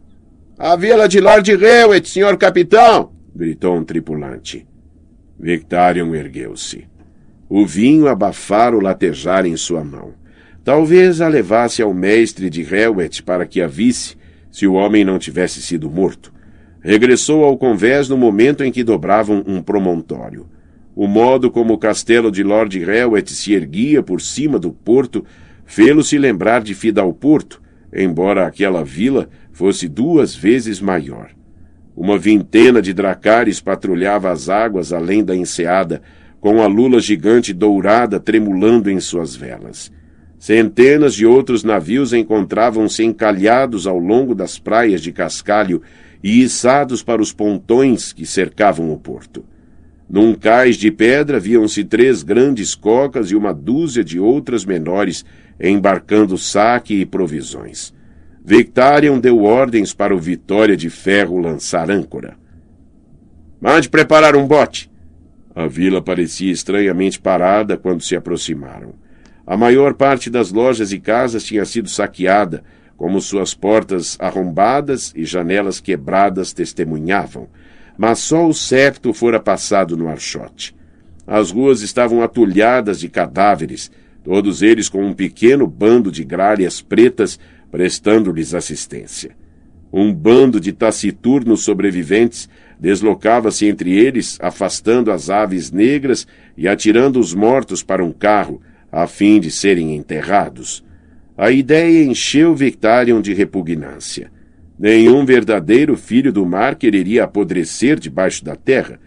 [0.58, 3.12] A vila de Lord Hewitt, senhor capitão!
[3.36, 4.66] gritou um tripulante.
[5.40, 6.88] Victarion ergueu-se.
[7.48, 10.14] O vinho abafara o latejar em sua mão.
[10.64, 14.18] Talvez a levasse ao mestre de Hewitt para que a visse,
[14.52, 16.34] se o homem não tivesse sido morto.
[16.82, 20.48] Regressou ao convés no momento em que dobravam um promontório.
[20.96, 25.24] O modo como o castelo de Lord Helwet se erguia por cima do porto
[25.64, 27.62] fê-lo-se lembrar de Fidalporto,
[27.94, 31.30] embora aquela vila fosse duas vezes maior.
[31.96, 36.02] Uma vintena de dracares patrulhava as águas além da enseada,
[36.40, 39.92] com a lula gigante dourada tremulando em suas velas.
[40.38, 45.82] Centenas de outros navios encontravam-se encalhados ao longo das praias de cascalho
[46.24, 49.44] e içados para os pontões que cercavam o porto.
[50.10, 55.26] Num cais de pedra viam-se três grandes cocas e uma dúzia de outras menores
[55.60, 57.94] embarcando saque e provisões.
[58.44, 62.38] Victarion deu ordens para o Vitória de Ferro lançar âncora.
[63.60, 64.90] Mande preparar um bote.
[65.56, 68.94] A vila parecia estranhamente parada quando se aproximaram.
[69.46, 72.64] A maior parte das lojas e casas tinha sido saqueada,
[72.96, 77.48] como suas portas arrombadas e janelas quebradas testemunhavam,
[77.98, 80.76] mas só o septo fora passado no archote.
[81.26, 83.92] As ruas estavam atulhadas de cadáveres,
[84.28, 87.40] todos eles com um pequeno bando de gralhas pretas
[87.72, 89.32] prestando-lhes assistência.
[89.92, 97.34] Um bando de taciturnos sobreviventes deslocava-se entre eles, afastando as aves negras e atirando os
[97.34, 98.62] mortos para um carro,
[98.92, 100.84] a fim de serem enterrados.
[101.38, 104.30] A ideia encheu Victarion de repugnância.
[104.78, 109.00] Nenhum verdadeiro filho do mar quereria apodrecer debaixo da terra.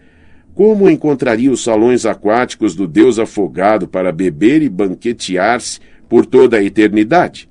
[0.63, 6.63] Como encontraria os salões aquáticos do deus afogado para beber e banquetear-se por toda a
[6.63, 7.49] eternidade?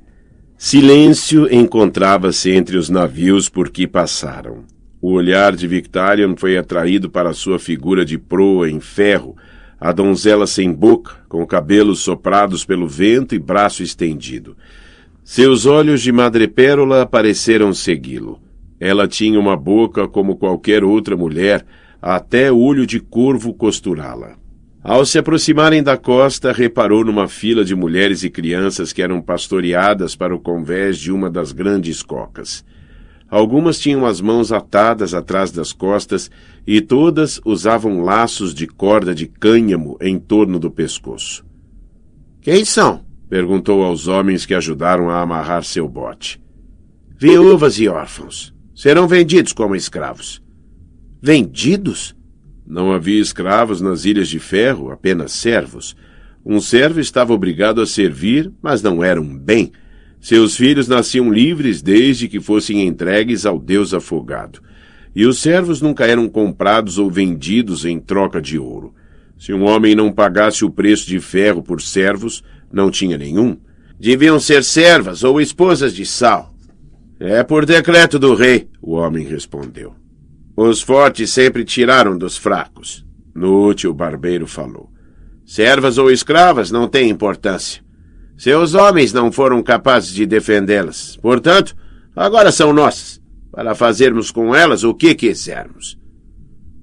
[0.57, 4.59] Silêncio encontrava-se entre os navios por que passaram.
[5.03, 9.37] O olhar de Victarion foi atraído para sua figura de proa em ferro,
[9.81, 14.57] a donzela sem boca, com cabelos soprados pelo vento e braço estendido.
[15.25, 18.39] Seus olhos de madrepérola pareceram segui-lo.
[18.79, 21.67] Ela tinha uma boca como qualquer outra mulher,
[22.01, 24.37] até olho de corvo costurá-la.
[24.83, 30.17] Ao se aproximarem da costa, reparou numa fila de mulheres e crianças que eram pastoreadas
[30.17, 32.65] para o convés de uma das grandes cocas.
[33.29, 36.31] Algumas tinham as mãos atadas atrás das costas
[36.67, 41.45] e todas usavam laços de corda de cânhamo em torno do pescoço.
[42.41, 43.05] Quem são?
[43.29, 46.41] Perguntou aos homens que ajudaram a amarrar seu bote.
[47.17, 48.53] Viúvas e órfãos.
[48.75, 50.43] Serão vendidos como escravos.
[51.23, 52.17] Vendidos?
[52.67, 55.95] Não havia escravos nas Ilhas de Ferro, apenas servos.
[56.45, 59.71] Um servo estava obrigado a servir, mas não era um bem.
[60.19, 64.63] Seus filhos nasciam livres desde que fossem entregues ao Deus afogado.
[65.15, 68.95] E os servos nunca eram comprados ou vendidos em troca de ouro.
[69.39, 73.59] Se um homem não pagasse o preço de ferro por servos, não tinha nenhum.
[73.99, 76.55] Deviam ser servas ou esposas de Sal.
[77.19, 80.00] É por decreto do rei, o homem respondeu.
[80.63, 83.03] Os fortes sempre tiraram dos fracos.
[83.35, 84.91] O barbeiro falou.
[85.47, 87.83] Servas ou escravas não têm importância.
[88.37, 91.17] Seus homens não foram capazes de defendê-las.
[91.17, 91.75] Portanto,
[92.15, 95.99] agora são nossas, para fazermos com elas o que quisermos.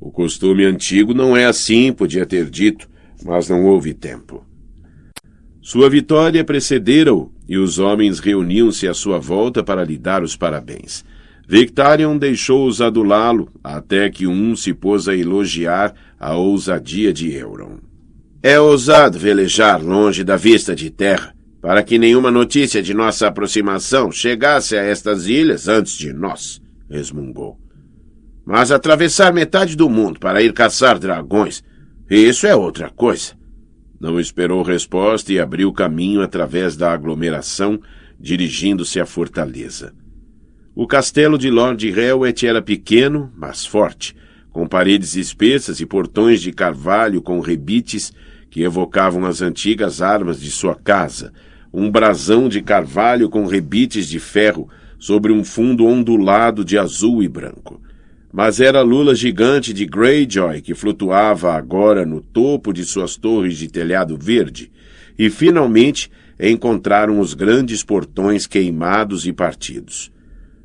[0.01, 2.89] O costume antigo não é assim, podia ter dito,
[3.23, 4.43] mas não houve tempo.
[5.61, 11.05] Sua vitória precedera-o e os homens reuniam-se à sua volta para lhe dar os parabéns.
[11.49, 17.77] Victarion deixou-os adulá-lo, até que um se pôs a elogiar a ousadia de Euron.
[18.43, 24.11] É ousado velejar longe da vista de terra, para que nenhuma notícia de nossa aproximação
[24.11, 27.57] chegasse a estas ilhas antes de nós, resmungou.
[28.45, 31.63] Mas atravessar metade do mundo para ir caçar dragões,
[32.09, 33.33] isso é outra coisa.
[33.99, 37.79] Não esperou resposta e abriu caminho através da aglomeração,
[38.19, 39.93] dirigindo-se à fortaleza.
[40.79, 44.15] O castelo de Lord Helwet era pequeno, mas forte,
[44.51, 48.13] com paredes espessas e portões de carvalho com rebites
[48.51, 51.33] que evocavam as antigas armas de sua casa,
[51.73, 57.27] um brasão de carvalho com rebites de ferro sobre um fundo ondulado de azul e
[57.27, 57.81] branco
[58.31, 63.57] mas era a lula gigante de Greyjoy que flutuava agora no topo de suas torres
[63.57, 64.69] de telhado verde,
[65.17, 70.11] e finalmente encontraram os grandes portões queimados e partidos.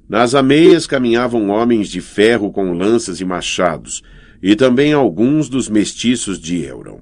[0.08, 4.02] Nas ameias caminhavam homens de ferro com lanças e machados,
[4.42, 7.00] e também alguns dos mestiços de Euron.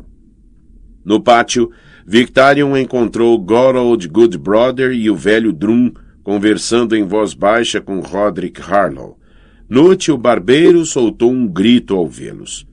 [1.05, 1.71] No pátio,
[2.07, 9.19] Victarion encontrou Gorold Goodbrother e o velho Drum conversando em voz baixa com Roderick Harlow.
[9.69, 12.67] Noite o barbeiro soltou um grito ao vê-los.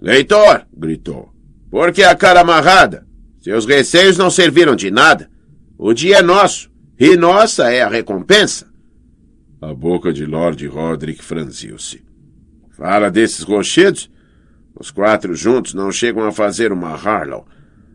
[0.00, 0.66] Leitor!
[0.76, 1.30] gritou.
[1.70, 3.06] Por que a cara amarrada?
[3.40, 5.30] Seus receios não serviram de nada.
[5.76, 8.67] O dia é nosso, e nossa é a recompensa.
[9.60, 12.04] A boca de Lord Roderick franziu-se.
[12.70, 14.08] Fala desses rochedos?
[14.78, 17.44] Os quatro juntos não chegam a fazer uma Harlow.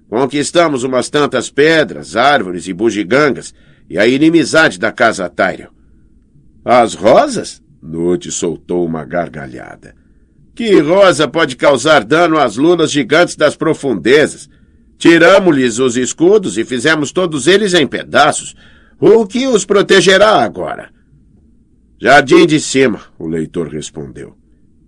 [0.09, 3.53] Conquistamos umas tantas pedras, árvores e bugigangas,
[3.89, 5.69] e a inimizade da casa Tyrion.
[6.65, 7.63] As rosas?
[7.81, 9.95] Note soltou uma gargalhada.
[10.53, 14.49] Que rosa pode causar dano às lunas gigantes das profundezas?
[14.97, 18.53] Tiramos-lhes os escudos e fizemos todos eles em pedaços.
[18.99, 20.91] O que os protegerá agora?
[22.03, 24.35] Jardim de cima, o leitor respondeu.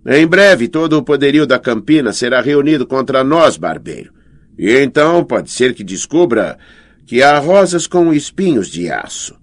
[0.04, 4.12] Em breve todo o poderio da Campina será reunido contra nós, barbeiro.
[4.58, 6.58] E então pode ser que descubra
[7.06, 9.34] que há rosas com espinhos de aço.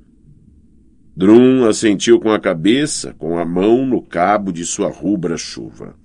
[1.17, 5.95] Drum assentiu com a cabeça, com a mão no cabo de sua rubra chuva.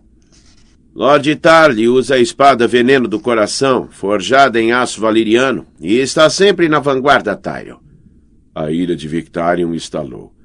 [0.94, 6.66] Lord Tarly usa a espada Veneno do Coração, forjada em aço valeriano, e está sempre
[6.66, 7.76] na vanguarda, Tyrion.
[8.54, 10.37] A ira de Victarion estalou.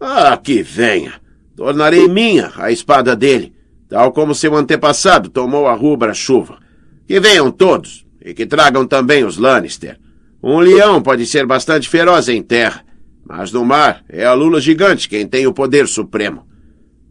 [0.00, 1.20] Ah, que venha!
[1.54, 3.52] Tornarei minha a espada dele,
[3.88, 6.58] tal como seu antepassado tomou a rubra chuva.
[7.06, 9.98] Que venham todos, e que tragam também os Lannister.
[10.42, 12.82] Um leão pode ser bastante feroz em terra,
[13.26, 16.46] mas no mar é a lula gigante quem tem o poder supremo.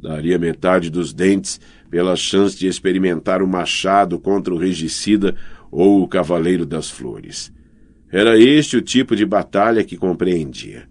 [0.02, 1.60] Daria metade dos dentes
[1.91, 5.36] pela chance de experimentar o machado contra o regicida
[5.71, 7.52] ou o cavaleiro das flores.
[8.12, 10.88] Era este o tipo de batalha que compreendia.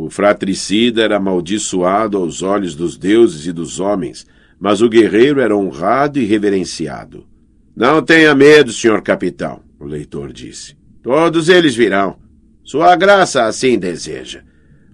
[0.00, 4.24] O fratricida era amaldiçoado aos olhos dos deuses e dos homens,
[4.56, 7.26] mas o guerreiro era honrado e reverenciado.
[7.74, 10.76] Não tenha medo, senhor capitão, o leitor disse.
[11.02, 12.16] Todos eles virão.
[12.62, 14.44] Sua graça assim deseja.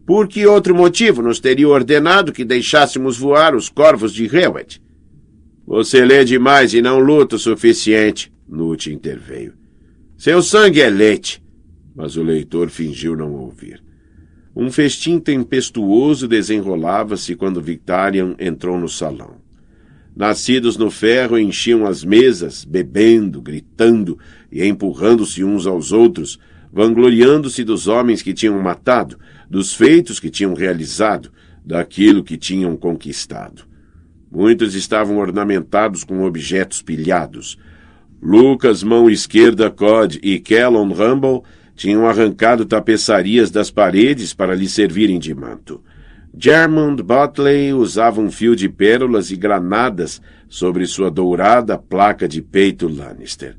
[0.07, 4.80] Por que outro motivo nos teria ordenado que deixássemos voar os corvos de Hewett?
[5.66, 9.52] Você lê demais e não luta o suficiente, Nute interveio.
[10.16, 11.44] Seu sangue é leite.
[11.94, 13.84] Mas o leitor fingiu não ouvir.
[14.57, 19.36] Um festim tempestuoso desenrolava-se quando Victarion entrou no salão.
[20.16, 24.16] Nascidos no ferro enchiam as mesas, bebendo, gritando
[24.52, 26.38] e empurrando-se uns aos outros,
[26.72, 29.18] vangloriando-se dos homens que tinham matado,
[29.50, 31.32] dos feitos que tinham realizado,
[31.64, 33.64] daquilo que tinham conquistado.
[34.30, 37.59] Muitos estavam ornamentados com objetos pilhados.
[38.22, 41.42] Lucas, mão esquerda Cod e Kellon Rumble
[41.75, 45.83] tinham arrancado tapeçarias das paredes para lhe servirem de manto.
[46.37, 52.89] Germond Botley usava um fio de pérolas e granadas sobre sua dourada placa de peito
[52.89, 53.57] Lannister.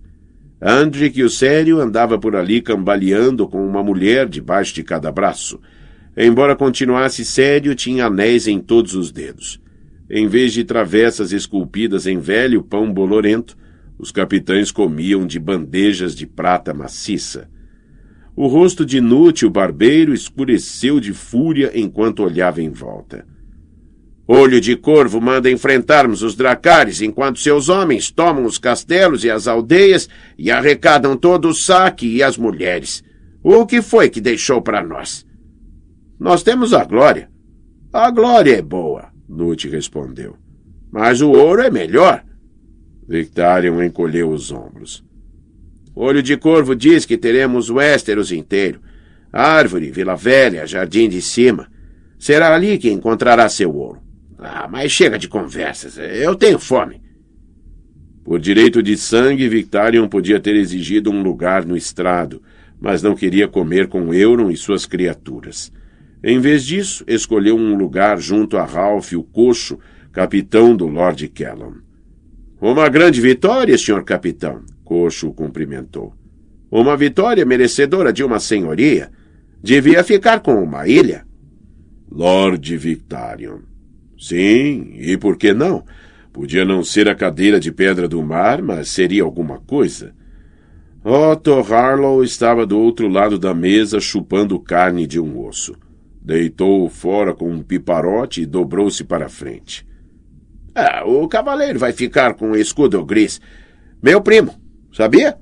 [0.62, 5.60] Andrick o Sério andava por ali cambaleando com uma mulher debaixo de cada braço.
[6.18, 9.62] Embora continuasse sério, tinha anéis em todos os dedos.
[10.10, 13.58] Em vez de travessas esculpidas em velho pão bolorento,
[13.98, 17.50] os capitães comiam de bandejas de prata maciça.
[18.36, 23.26] O rosto de inútil barbeiro escureceu de fúria enquanto olhava em volta.
[24.28, 29.48] Olho de Corvo manda enfrentarmos os Dracares enquanto seus homens tomam os castelos e as
[29.48, 33.04] aldeias e arrecadam todo o saque e as mulheres.
[33.44, 35.26] O que foi que deixou para nós?
[36.20, 37.30] Nós temos a glória.
[37.94, 40.36] A glória é boa, Nute respondeu.
[40.92, 42.24] Mas o ouro é melhor.
[43.08, 45.06] Victarion encolheu os ombros.
[45.96, 48.82] Olho de Corvo diz que teremos Westeros inteiro.
[49.32, 51.72] Árvore, Vila Velha, Jardim de Cima.
[52.20, 54.02] Será ali que encontrará seu ouro.
[54.38, 55.98] Ah, mas chega de conversas.
[55.98, 57.02] Eu tenho fome.
[58.26, 62.42] Por direito de sangue, Victarion podia ter exigido um lugar no estrado,
[62.80, 65.72] mas não queria comer com Euron e suas criaturas.
[66.24, 69.78] Em vez disso, escolheu um lugar junto a Ralph, o coxo,
[70.12, 71.76] capitão do Lord Kellon.
[72.60, 76.14] Uma grande vitória, senhor capitão, Coxo o cumprimentou.
[76.72, 79.12] Uma vitória merecedora de uma senhoria.
[79.62, 81.26] Devia ficar com uma ilha.
[82.10, 83.60] Lord Victarion.
[84.18, 85.84] Sim, e por que não?
[86.32, 90.14] Podia não ser a cadeira de pedra do mar, mas seria alguma coisa.
[91.04, 95.76] Otto Harlow estava do outro lado da mesa chupando carne de um osso.
[96.22, 99.86] Deitou fora com um piparote e dobrou-se para frente.
[100.74, 103.40] Ah, o cavaleiro vai ficar com o escudo gris.
[104.02, 104.54] Meu primo,
[104.96, 105.38] sabia?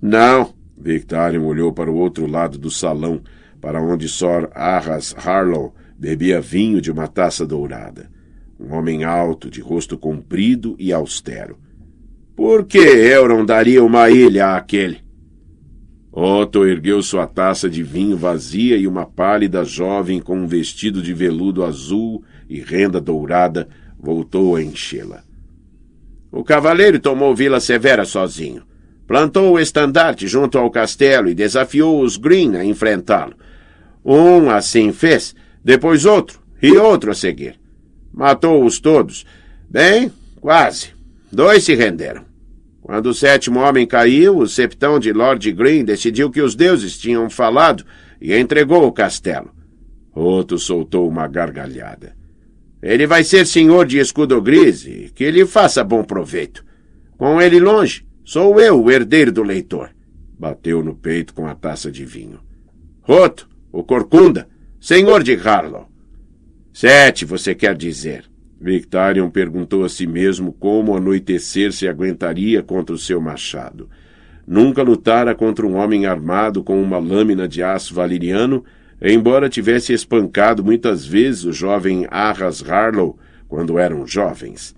[0.00, 0.54] Não.
[0.76, 3.22] Victarion olhou para o outro lado do salão,
[3.60, 8.10] para onde Sor Arras Harlow bebia vinho de uma taça dourada.
[8.60, 11.58] Um homem alto, de rosto comprido e austero.
[12.34, 14.98] Por que Euron daria uma ilha àquele?
[16.12, 21.12] Otto ergueu sua taça de vinho vazia e uma pálida jovem com um vestido de
[21.12, 23.68] veludo azul e renda dourada
[23.98, 25.25] voltou a enchê-la.
[26.36, 28.62] O cavaleiro tomou Vila Severa sozinho.
[29.06, 33.32] Plantou o estandarte junto ao castelo e desafiou os Green a enfrentá-lo.
[34.04, 35.34] Um assim fez,
[35.64, 37.58] depois outro e outro a seguir.
[38.12, 39.24] Matou-os todos.
[39.66, 40.90] Bem, quase.
[41.32, 42.26] Dois se renderam.
[42.82, 47.30] Quando o sétimo homem caiu, o septão de Lord Green decidiu que os deuses tinham
[47.30, 47.82] falado
[48.20, 49.50] e entregou o castelo.
[50.14, 52.14] Outro soltou uma gargalhada.
[52.86, 56.64] Ele vai ser senhor de escudo gris e que lhe faça bom proveito.
[57.18, 59.90] Com ele longe, sou eu o herdeiro do leitor.
[60.38, 62.38] Bateu no peito com a taça de vinho.
[63.02, 64.46] Roto, o corcunda,
[64.78, 65.90] senhor de Harlow.
[66.72, 68.24] Sete, você quer dizer.
[68.60, 73.90] Victarion perguntou a si mesmo como anoitecer se aguentaria contra o seu machado.
[74.46, 78.64] Nunca lutara contra um homem armado com uma lâmina de aço valeriano
[79.00, 83.18] embora tivesse espancado muitas vezes o jovem Arras Harlow
[83.48, 84.74] quando eram jovens.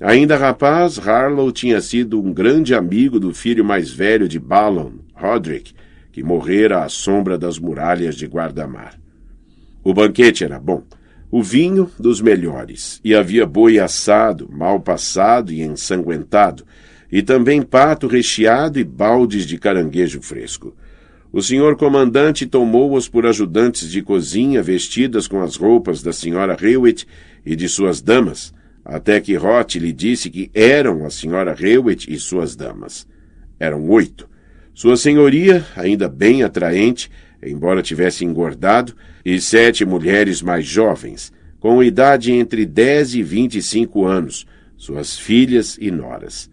[0.00, 5.74] Ainda rapaz, Harlow tinha sido um grande amigo do filho mais velho de Balon, Roderick,
[6.10, 8.98] que morrera à sombra das muralhas de Guardamar.
[9.84, 10.82] O banquete era bom,
[11.30, 16.64] o vinho dos melhores, e havia boi assado, mal passado e ensanguentado,
[17.12, 20.74] e também pato recheado e baldes de caranguejo fresco.
[21.32, 27.06] O senhor comandante tomou-os por ajudantes de cozinha vestidas com as roupas da senhora Hewitt
[27.46, 28.52] e de suas damas,
[28.84, 33.06] até que Roth lhe disse que eram a senhora Hewitt e suas damas.
[33.60, 34.28] Eram oito.
[34.74, 37.08] Sua senhoria, ainda bem atraente,
[37.40, 43.62] embora tivesse engordado, e sete mulheres mais jovens, com idade entre dez e vinte e
[43.62, 46.50] cinco anos, suas filhas e noras.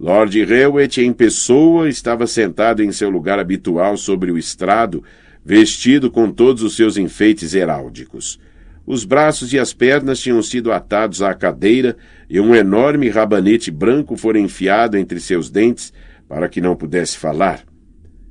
[0.00, 5.04] Lord Hewitt, em pessoa, estava sentado em seu lugar habitual sobre o estrado,
[5.44, 8.40] vestido com todos os seus enfeites heráldicos.
[8.86, 11.98] Os braços e as pernas tinham sido atados à cadeira
[12.30, 15.92] e um enorme rabanete branco fora enfiado entre seus dentes
[16.26, 17.62] para que não pudesse falar,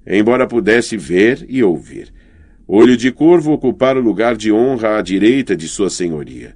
[0.07, 2.11] embora pudesse ver e ouvir.
[2.67, 6.55] Olho de Corvo ocupara o lugar de honra à direita de sua senhoria.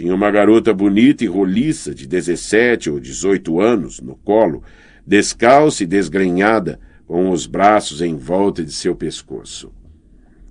[0.00, 4.62] Tinha uma garota bonita e roliça, de 17 ou 18 anos, no colo,
[5.06, 9.70] descalça e desgrenhada, com os braços em volta de seu pescoço.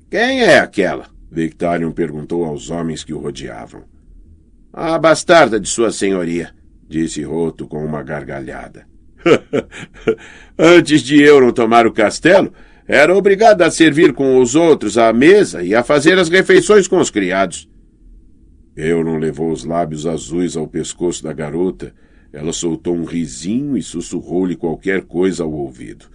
[0.08, 1.08] Quem é aquela?
[1.32, 3.86] Victarion perguntou aos homens que o rodeavam.
[4.72, 6.52] A bastarda de sua senhoria,
[6.88, 8.86] disse Roto com uma gargalhada.
[10.60, 12.54] Antes de Euron tomar o castelo,
[12.88, 17.00] era obrigada a servir com os outros à mesa e a fazer as refeições com
[17.00, 17.68] os criados.
[18.80, 21.94] Euron levou os lábios azuis ao pescoço da garota.
[22.32, 26.06] Ela soltou um risinho e sussurrou-lhe qualquer coisa ao ouvido.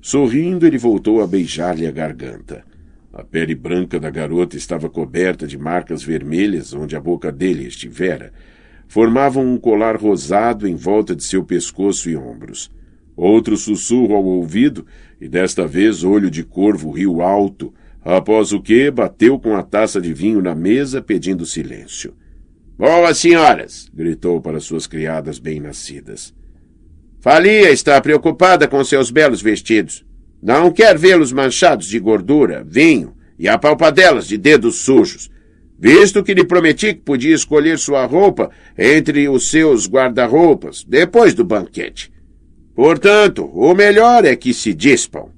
[0.00, 2.64] Sorrindo, ele voltou a beijar-lhe a garganta.
[3.12, 8.32] A pele branca da garota estava coberta de marcas vermelhas onde a boca dele estivera.
[8.88, 12.72] Formavam um colar rosado em volta de seu pescoço e ombros.
[13.16, 14.86] Outro sussurro ao ouvido,
[15.20, 17.72] e desta vez olho de corvo riu alto,
[18.02, 22.14] após o que bateu com a taça de vinho na mesa, pedindo silêncio.
[22.78, 23.90] Boas senhoras!
[23.92, 26.34] gritou para suas criadas bem-nascidas.
[27.20, 30.04] Falia está preocupada com seus belos vestidos.
[30.42, 35.30] Não quer vê-los manchados de gordura, vinho e apalpadelas de dedos sujos,
[35.78, 41.44] visto que lhe prometi que podia escolher sua roupa entre os seus guarda-roupas depois do
[41.44, 42.10] banquete.
[42.74, 45.30] Portanto, o melhor é que se dispam.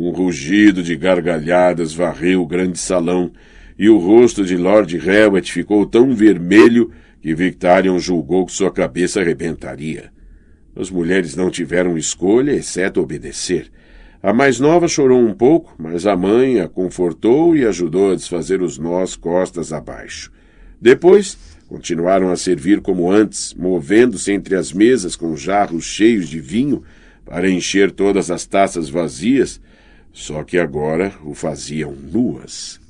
[0.00, 3.32] Um rugido de gargalhadas varreu o grande salão
[3.76, 9.20] e o rosto de Lord Hewett ficou tão vermelho que Victarion julgou que sua cabeça
[9.20, 10.12] arrebentaria.
[10.76, 13.72] As mulheres não tiveram escolha, exceto obedecer.
[14.22, 18.62] A mais nova chorou um pouco, mas a mãe a confortou e ajudou a desfazer
[18.62, 20.30] os nós costas abaixo.
[20.80, 21.36] Depois,
[21.66, 26.84] continuaram a servir como antes, movendo-se entre as mesas com jarros cheios de vinho
[27.24, 29.60] para encher todas as taças vazias,
[30.18, 32.80] só que agora o faziam nuas.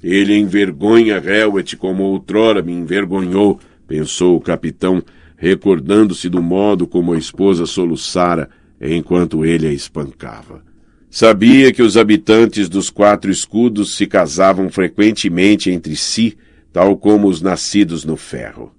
[0.00, 3.58] Ele envergonha Helwet como outrora me envergonhou,
[3.88, 5.02] pensou o capitão,
[5.36, 8.48] recordando-se do modo como a esposa soluçara
[8.80, 10.62] enquanto ele a espancava.
[11.10, 16.38] Sabia que os habitantes dos quatro escudos se casavam frequentemente entre si,
[16.72, 18.72] tal como os nascidos no ferro.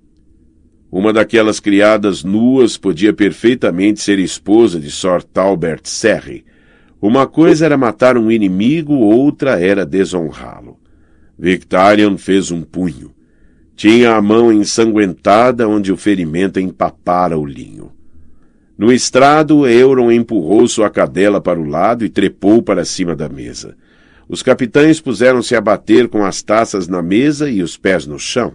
[0.89, 6.45] Uma daquelas criadas nuas podia perfeitamente ser esposa de Sir Talbert Serry.
[7.01, 10.79] Uma coisa era matar um inimigo, outra era desonrá-lo.
[11.37, 13.13] Victarion fez um punho.
[13.75, 17.91] Tinha a mão ensanguentada onde o ferimento empapara o linho.
[18.75, 23.75] No estrado, Euron empurrou sua cadela para o lado e trepou para cima da mesa.
[24.27, 28.53] Os capitães puseram-se a bater com as taças na mesa e os pés no chão.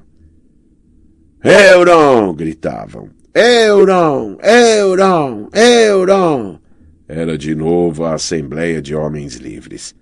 [1.45, 2.35] Euron!
[2.35, 3.09] gritavam.
[3.35, 4.39] Euron!
[4.43, 5.49] Euron!
[5.53, 6.59] Euron!
[7.15, 9.95] Era de novo a Assembleia de Homens Livres.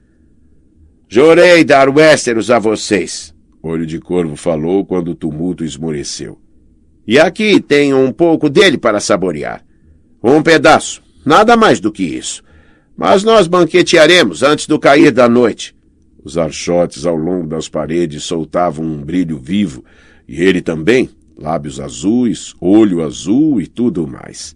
[1.08, 6.38] Jurei dar Westeros a vocês, Olho de Corvo falou quando o tumulto esmoreceu.
[7.04, 9.64] E aqui tenho um pouco dele para saborear.
[10.22, 12.44] Um pedaço, nada mais do que isso.
[12.96, 15.74] Mas nós banquetearemos antes do cair da noite.
[16.22, 19.84] Os archotes ao longo das paredes soltavam um brilho vivo,
[20.28, 24.54] e ele também, lábios azuis, olho azul e tudo mais.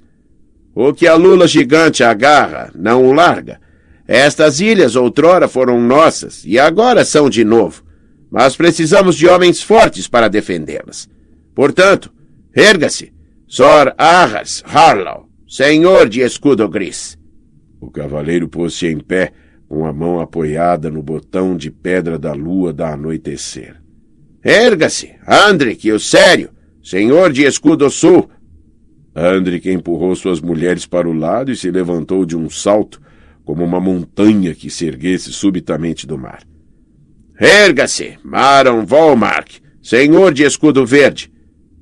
[0.74, 3.60] O que a lula gigante agarra, não o larga.
[4.06, 7.82] Estas ilhas outrora foram nossas e agora são de novo.
[8.30, 11.08] Mas precisamos de homens fortes para defendê-las.
[11.54, 12.12] Portanto,
[12.54, 13.12] erga-se,
[13.46, 17.16] Sor Arras Harlow, Senhor de Escudo Gris.
[17.80, 19.32] O cavaleiro pôs-se em pé,
[19.68, 23.76] com a mão apoiada no botão de pedra da lua da anoitecer.
[24.42, 26.50] Erga-se, Andric, o sério,
[26.82, 28.28] senhor de Escudo Sul.
[29.14, 33.00] Andric empurrou suas mulheres para o lado e se levantou de um salto,
[33.44, 36.42] como uma montanha que se erguesse subitamente do mar.
[37.38, 41.32] Erga-se, Maron Volmark, senhor de Escudo Verde.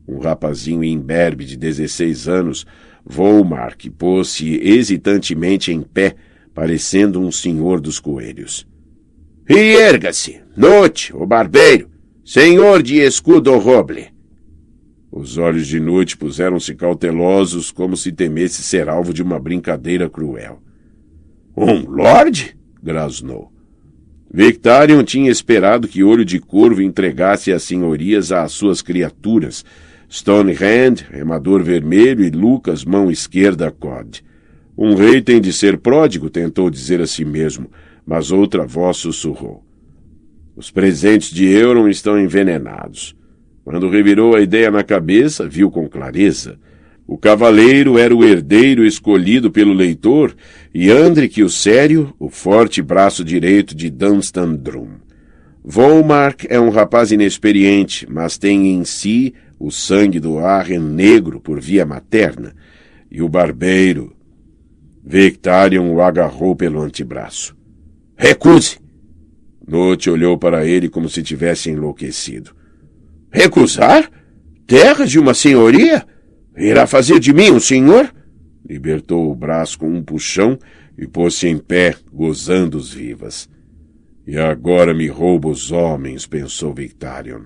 [0.07, 2.67] Um rapazinho imberbe de dezesseis anos
[3.05, 6.15] Volmark pôs-se hesitantemente em pé,
[6.55, 8.67] parecendo um senhor dos coelhos.
[9.49, 11.89] E erga-se, Note, o barbeiro,
[12.25, 14.09] senhor de escudo roble.
[15.15, 20.63] Os olhos de Noite puseram-se cautelosos, como se temesse ser alvo de uma brincadeira cruel.
[21.55, 22.57] Um lorde?
[22.83, 23.53] grasnou.
[24.33, 29.63] Victarion tinha esperado que Olho de Corvo entregasse as senhorias às suas criaturas,
[30.11, 34.25] Stonehand, remador vermelho, e Lucas, mão esquerda, Cod.
[34.77, 37.71] Um rei tem de ser pródigo, tentou dizer a si mesmo,
[38.07, 39.63] mas outra voz sussurrou.
[40.57, 43.15] Os presentes de Euron estão envenenados.
[43.65, 46.59] Quando revirou a ideia na cabeça, viu com clareza.
[47.07, 50.35] O cavaleiro era o herdeiro escolhido pelo leitor
[50.75, 54.97] e Andric o Sério, o forte braço direito de Dunstan Drum.
[55.65, 61.61] Volmark é um rapaz inexperiente, mas tem em si o sangue do Arren negro por
[61.61, 62.53] via materna,
[63.11, 64.17] e o barbeiro.
[65.05, 67.57] Victarion o agarrou pelo antebraço.
[68.17, 68.79] Recuse!
[69.67, 72.62] Note olhou para ele como se tivesse enlouquecido.
[73.33, 74.11] Recusar?
[74.67, 76.07] Terra de uma senhoria?
[76.57, 78.13] Irá fazer de mim um senhor?
[78.69, 80.59] Libertou o braço com um puxão
[80.99, 83.49] e pôs-se em pé, gozando os vivas.
[84.27, 87.43] E agora me rouba os homens, pensou Victarion.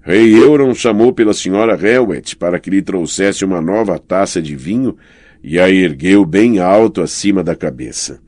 [0.00, 4.96] Rei Euron chamou pela senhora Helwet para que lhe trouxesse uma nova taça de vinho
[5.42, 8.20] e a ergueu bem alto acima da cabeça.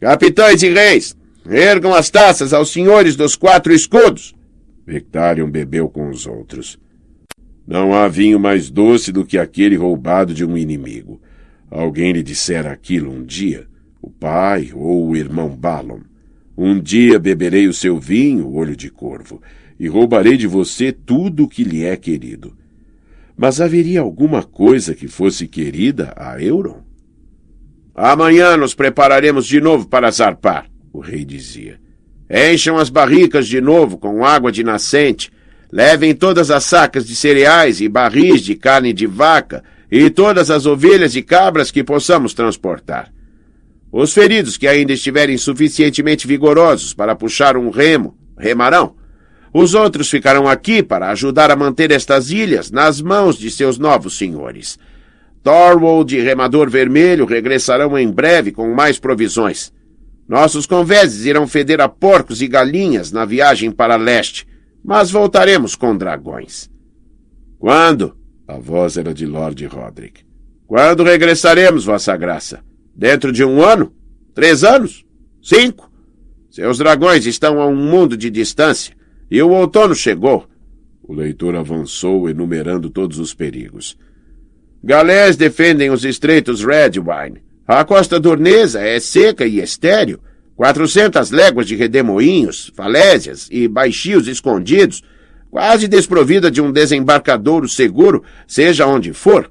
[0.00, 1.16] Capitães e reis,
[1.48, 4.34] ergam as taças aos senhores dos quatro escudos!
[4.86, 6.78] Victarion bebeu com os outros.
[7.66, 11.20] Não há vinho mais doce do que aquele roubado de um inimigo.
[11.70, 13.68] Alguém lhe dissera aquilo um dia,
[14.02, 16.00] o pai ou o irmão Balon.
[16.56, 19.40] Um dia beberei o seu vinho, olho de corvo,
[19.78, 22.56] e roubarei de você tudo o que lhe é querido.
[23.36, 26.82] Mas haveria alguma coisa que fosse querida a Euron?
[27.94, 31.79] Amanhã nos prepararemos de novo para zarpar, o rei dizia.
[32.30, 35.32] Encham as barricas de novo com água de nascente,
[35.72, 40.64] levem todas as sacas de cereais e barris de carne de vaca e todas as
[40.64, 43.12] ovelhas e cabras que possamos transportar.
[43.90, 48.94] Os feridos que ainda estiverem suficientemente vigorosos para puxar um remo, remarão.
[49.52, 54.16] Os outros ficarão aqui para ajudar a manter estas ilhas nas mãos de seus novos
[54.16, 54.78] senhores.
[55.42, 59.72] Thorwald e Remador Vermelho regressarão em breve com mais provisões.
[60.30, 64.46] Nossos convéses irão feder a porcos e galinhas na viagem para leste,
[64.80, 66.70] mas voltaremos com dragões.
[67.58, 68.16] Quando?
[68.46, 70.22] A voz era de Lord Roderick.
[70.68, 72.62] Quando regressaremos, Vossa Graça?
[72.94, 73.92] Dentro de um ano?
[74.32, 75.04] Três anos?
[75.42, 75.90] Cinco?
[76.48, 78.94] Seus dragões estão a um mundo de distância
[79.28, 80.46] e o outono chegou.
[81.02, 83.98] O leitor avançou, enumerando todos os perigos.
[84.80, 87.42] Galés defendem os estreitos Redwine.
[87.72, 90.18] A costa dornesa é seca e estéril.
[90.56, 95.04] Quatrocentas léguas de redemoinhos, falésias e baixios escondidos
[95.48, 99.48] quase desprovida de um desembarcadouro seguro, seja onde for.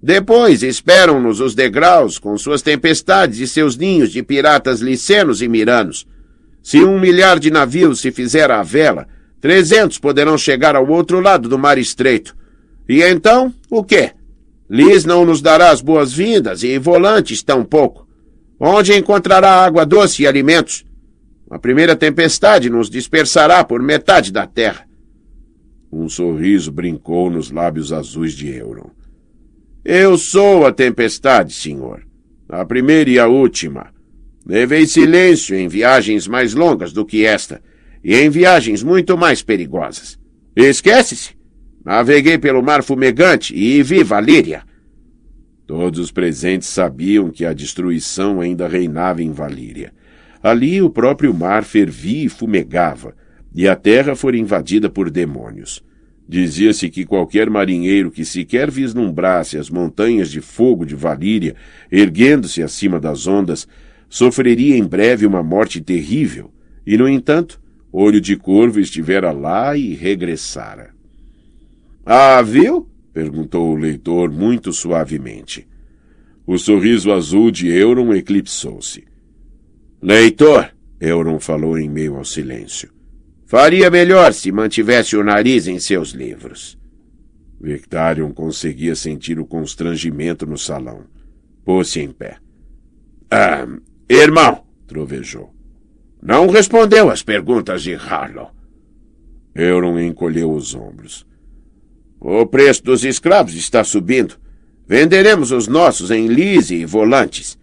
[0.00, 6.06] Depois esperam-nos os degraus com suas tempestades e seus ninhos de piratas licenos e miranos.
[6.62, 9.08] Se um milhar de navios se fizer à vela,
[9.40, 12.36] trezentos poderão chegar ao outro lado do mar estreito.
[12.88, 14.12] E então, o quê?
[14.72, 18.08] Lis não nos dará as boas-vindas e volantes tampouco.
[18.58, 20.86] Onde encontrará água doce e alimentos?
[21.50, 24.88] A primeira tempestade nos dispersará por metade da terra.
[25.92, 28.88] Um sorriso brincou nos lábios azuis de Euron.
[29.84, 32.02] Eu sou a tempestade, senhor.
[32.48, 33.92] A primeira e a última.
[34.46, 37.60] Levei silêncio em viagens mais longas do que esta,
[38.02, 40.18] e em viagens muito mais perigosas.
[40.56, 41.41] Esquece-se?
[41.84, 44.62] Naveguei pelo mar fumegante e vi Valíria.
[45.66, 49.92] Todos os presentes sabiam que a destruição ainda reinava em Valíria.
[50.42, 53.16] Ali o próprio mar fervia e fumegava,
[53.54, 55.82] e a terra fora invadida por demônios.
[56.28, 61.56] Dizia-se que qualquer marinheiro que sequer vislumbrasse as montanhas de fogo de Valíria,
[61.90, 63.66] erguendo-se acima das ondas,
[64.08, 66.52] sofreria em breve uma morte terrível,
[66.86, 67.60] e, no entanto,
[67.92, 70.91] Olho de Corvo estivera lá e regressara.
[72.04, 72.88] Ah, viu?
[73.12, 75.68] perguntou o leitor muito suavemente.
[76.46, 79.04] O sorriso azul de Euron eclipsou-se.
[80.00, 82.90] Leitor, Euron falou em meio ao silêncio.
[83.46, 86.78] Faria melhor se mantivesse o nariz em seus livros.
[87.60, 91.04] Victarion conseguia sentir o constrangimento no salão.
[91.64, 92.38] Pôs-se em pé.
[93.30, 93.66] Ah,
[94.08, 95.54] irmão, trovejou.
[96.20, 98.50] Não respondeu às perguntas de Harlow.
[99.54, 101.26] Euron encolheu os ombros.
[102.24, 104.36] O preço dos escravos está subindo.
[104.86, 107.58] Venderemos os nossos em lise e volantes.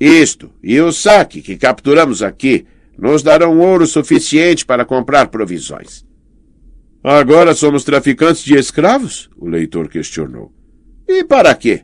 [0.00, 2.64] Isto e o saque que capturamos aqui
[2.96, 6.02] nos darão ouro suficiente para comprar provisões.
[7.02, 9.28] Agora somos traficantes de escravos?
[9.36, 10.50] O leitor questionou.
[11.06, 11.82] E para quê?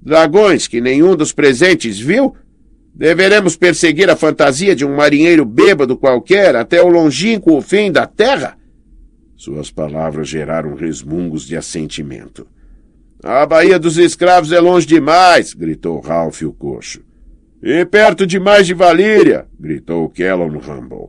[0.00, 2.34] Dragões que nenhum dos presentes viu?
[2.94, 8.56] Deveremos perseguir a fantasia de um marinheiro bêbado qualquer até o longínquo fim da terra?
[9.42, 12.46] Suas palavras geraram resmungos de assentimento.
[13.24, 17.02] A Baía dos Escravos é longe demais, gritou Ralph o coxo.
[17.60, 19.48] E perto demais de Valíria!
[19.58, 21.08] gritou Kellon Rumble.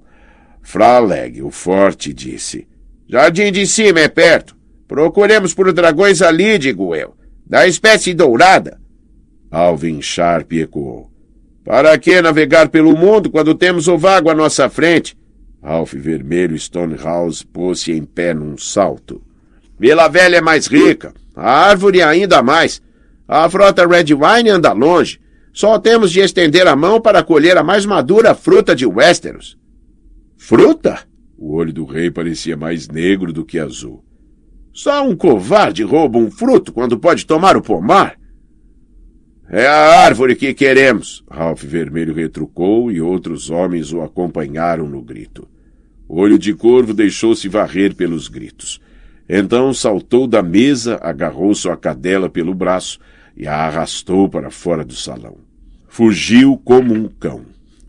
[0.64, 2.68] Fraleg, o forte, disse.
[3.08, 4.58] Jardim de cima é perto.
[4.88, 7.16] Procuremos por dragões ali, digo eu.
[7.46, 8.82] Da espécie dourada.
[9.52, 11.12] Alvin Sharp ecoou.
[11.64, 15.16] Para que navegar pelo mundo quando temos o vago à nossa frente?
[15.64, 19.22] Ralph Vermelho Stonehouse pôs-se em pé num salto.
[19.80, 21.14] Vila Velha é mais rica.
[21.34, 22.82] A árvore ainda mais.
[23.26, 25.22] A frota Red Wine anda longe.
[25.53, 29.57] Só temos de estender a mão para colher a mais madura fruta de Westeros.
[30.38, 30.99] Fruta?
[31.38, 34.03] O olho do rei parecia mais negro do que azul.
[34.74, 38.18] Só um covarde rouba um fruto quando pode tomar o pomar.
[39.49, 45.47] É a árvore que queremos, Ralph Vermelho retrucou e outros homens o acompanharam no grito.
[46.16, 48.80] Olho de Corvo deixou-se varrer pelos gritos.
[49.28, 52.99] Então saltou da mesa, agarrou sua cadela pelo braço
[53.36, 55.38] e a arrastou para fora do salão.
[55.88, 57.41] Fugiu como um cão.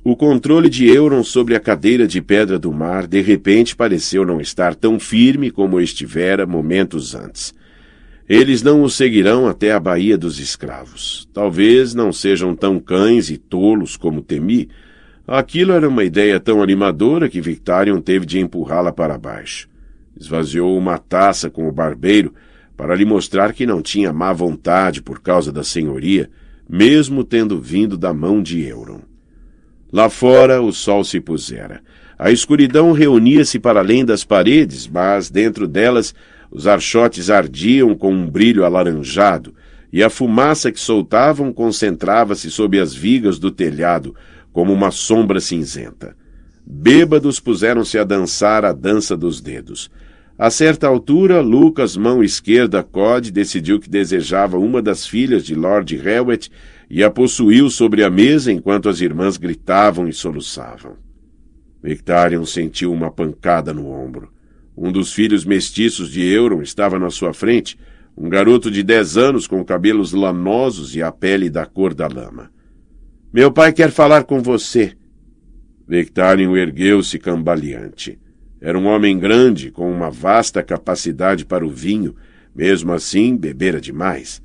[0.02, 4.40] O controle de Euron sobre a cadeira de pedra do mar de repente pareceu não
[4.40, 7.54] estar tão firme como estivera momentos antes.
[8.26, 11.28] Eles não o seguirão até a Baía dos Escravos.
[11.32, 14.70] Talvez não sejam tão cães e tolos como temi.
[15.26, 19.68] Aquilo era uma ideia tão animadora que Victarion teve de empurrá-la para baixo.
[20.18, 22.34] Esvaziou uma taça com o barbeiro
[22.76, 26.28] para lhe mostrar que não tinha má vontade por causa da senhoria,
[26.68, 29.00] mesmo tendo vindo da mão de Euron.
[29.90, 31.80] Lá fora o sol se pusera.
[32.18, 36.14] A escuridão reunia-se para além das paredes, mas dentro delas
[36.50, 39.54] os archotes ardiam com um brilho alaranjado,
[39.92, 44.14] e a fumaça que soltavam concentrava-se sob as vigas do telhado,
[44.54, 46.16] como uma sombra cinzenta.
[46.64, 49.90] Bêbados puseram-se a dançar a dança dos dedos.
[50.38, 55.96] A certa altura, Lucas, mão esquerda Cod, decidiu que desejava uma das filhas de Lord
[55.96, 56.52] Hewett
[56.88, 60.96] e a possuiu sobre a mesa enquanto as irmãs gritavam e soluçavam.
[61.82, 64.32] Victarion sentiu uma pancada no ombro.
[64.76, 67.76] Um dos filhos mestiços de Euron estava na sua frente,
[68.16, 72.54] um garoto de dez anos com cabelos lanosos e a pele da cor da lama.
[73.34, 74.92] Meu pai quer falar com você.
[75.88, 78.16] Victarion ergueu-se cambaleante.
[78.60, 82.14] Era um homem grande, com uma vasta capacidade para o vinho,
[82.54, 84.40] mesmo assim bebera demais.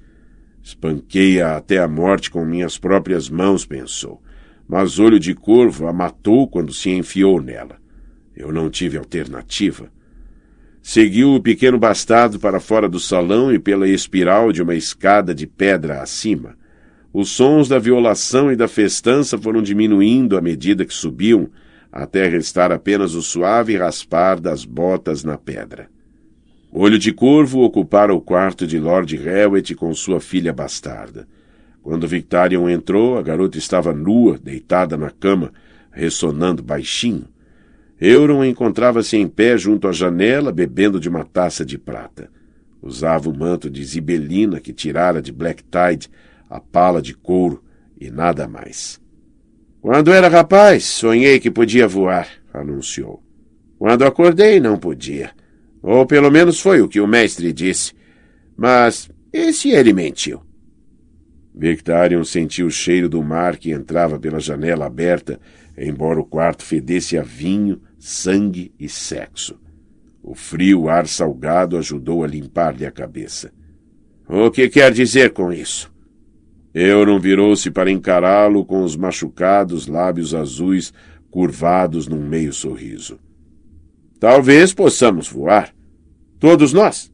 [0.63, 4.23] Espanquei-a até a morte com minhas próprias mãos, pensou.
[4.67, 7.77] Mas Olho de Corvo a matou quando se enfiou nela.
[8.35, 9.91] Eu não tive alternativa.
[10.81, 15.45] Seguiu o pequeno bastardo para fora do salão e pela espiral de uma escada de
[15.45, 16.57] pedra acima.
[17.19, 21.49] Os sons da violação e da festança foram diminuindo à medida que subiam,
[21.91, 25.89] até restar apenas o suave raspar das botas na pedra.
[26.71, 31.27] Olho de Corvo ocupara o quarto de Lord Hewett com sua filha bastarda.
[31.83, 35.51] Quando Victarion entrou, a garota estava nua, deitada na cama,
[35.91, 37.25] ressonando baixinho.
[37.99, 42.29] Euron encontrava-se em pé junto à janela, bebendo de uma taça de prata.
[42.81, 46.09] Usava o manto de zibelina que tirara de Black Tide,
[46.49, 47.63] a pala de couro
[47.99, 48.99] e nada mais.
[49.81, 53.23] Quando era rapaz, sonhei que podia voar, anunciou.
[53.77, 55.31] Quando acordei, não podia.
[55.81, 57.93] Ou pelo menos foi o que o mestre disse.
[58.57, 60.41] Mas e se ele mentiu?
[61.53, 65.39] Victarion sentiu o cheiro do mar que entrava pela janela aberta,
[65.77, 69.59] embora o quarto fedesse a vinho, sangue e sexo.
[70.21, 73.51] O frio ar salgado ajudou a limpar-lhe a cabeça.
[74.27, 75.91] O que quer dizer com isso?
[76.73, 80.93] Euron virou-se para encará-lo com os machucados lábios azuis
[81.31, 83.19] curvados num meio sorriso.
[84.19, 85.73] Talvez possamos voar.
[86.39, 87.11] Todos nós.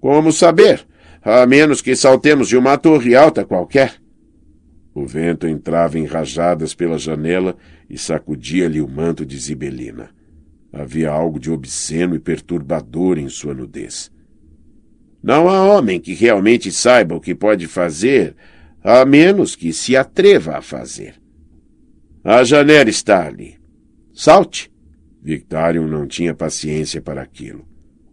[0.00, 0.86] Como saber?
[1.22, 3.94] A menos que saltemos de uma torre alta qualquer.
[4.94, 7.56] O vento entrava em rajadas pela janela
[7.88, 10.10] e sacudia-lhe o manto de zibelina.
[10.72, 14.10] Havia algo de obsceno e perturbador em sua nudez.
[15.22, 18.34] Não há homem que realmente saiba o que pode fazer,
[18.82, 21.14] a menos que se atreva a fazer.
[22.24, 23.58] A janela está ali.
[24.12, 24.70] Salte.
[25.22, 27.66] Victarion não tinha paciência para aquilo.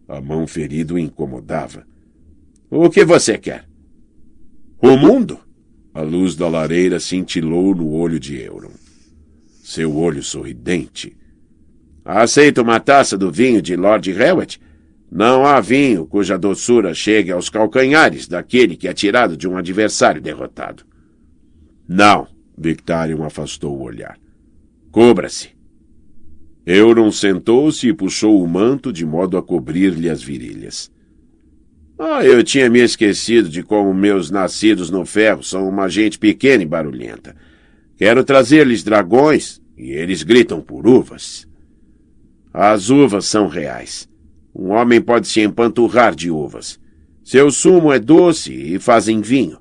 [0.07, 1.86] A mão ferida o incomodava.
[2.70, 3.67] O que você quer?
[4.82, 5.39] O mundo?
[5.93, 8.72] A luz da lareira cintilou no olho de Euron.
[9.63, 11.17] Seu olho sorridente.
[12.05, 14.59] Aceita uma taça do vinho de Lord Hewett?
[15.12, 20.22] Não há vinho cuja doçura chegue aos calcanhares daquele que é tirado de um adversário
[20.22, 20.84] derrotado.
[21.88, 24.20] Não, Victarion afastou o olhar.
[24.91, 25.49] Cubra-se.
[26.66, 30.91] Euron sentou-se e puxou o manto de modo a cobrir-lhe as virilhas.
[31.97, 36.62] Ah, eu tinha me esquecido de como meus nascidos no ferro são uma gente pequena
[36.62, 37.36] e barulhenta.
[37.97, 41.47] Quero trazer-lhes dragões e eles gritam por uvas.
[42.53, 44.07] As uvas são reais.
[44.62, 46.78] Um homem pode se empanturrar de uvas.
[47.24, 49.57] Seu sumo é doce e fazem vinho.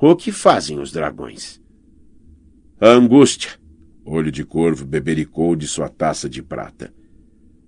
[0.00, 1.60] O que fazem os dragões?
[2.80, 3.50] A angústia,
[4.04, 6.94] Olho de Corvo bebericou de sua taça de prata.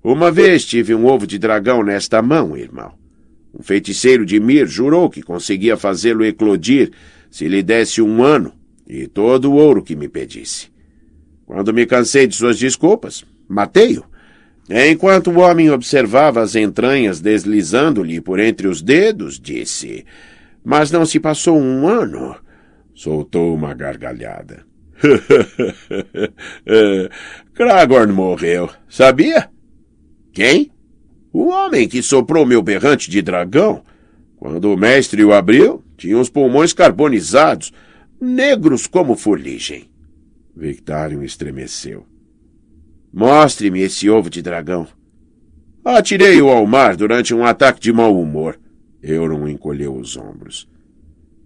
[0.02, 2.94] Uma vez tive um ovo de dragão nesta mão, irmão.
[3.52, 6.92] Um feiticeiro de Mir jurou que conseguia fazê-lo eclodir
[7.28, 8.52] se lhe desse um ano
[8.86, 10.68] e todo o ouro que me pedisse.
[11.44, 14.04] Quando me cansei de suas desculpas, matei-o.
[14.70, 20.06] Enquanto o homem observava as entranhas deslizando-lhe por entre os dedos, disse:
[20.64, 22.36] Mas não se passou um ano.
[22.94, 24.64] Soltou uma gargalhada.
[27.52, 29.50] Kragorn morreu, sabia?
[30.32, 30.70] Quem?
[31.32, 33.82] O homem que soprou meu berrante de dragão.
[34.36, 37.72] Quando o mestre o abriu, tinha os pulmões carbonizados,
[38.20, 39.90] negros como fuligem.
[40.54, 42.06] Victarion estremeceu.
[43.12, 44.86] Mostre-me esse ovo de dragão.
[45.84, 48.58] Atirei-o ao mar durante um ataque de mau humor.
[49.02, 50.68] Euron encolheu os ombros.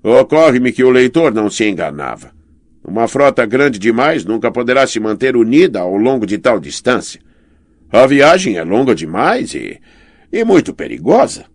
[0.03, 2.33] Ocorre-me que o leitor não se enganava.
[2.87, 7.21] Uma frota grande demais nunca poderá se manter unida ao longo de tal distância.
[7.91, 9.81] A viagem é longa demais e,
[10.31, 11.47] e muito perigosa.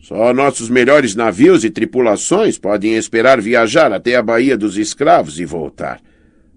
[0.00, 5.44] Só nossos melhores navios e tripulações podem esperar viajar até a Baía dos Escravos e
[5.44, 6.00] voltar.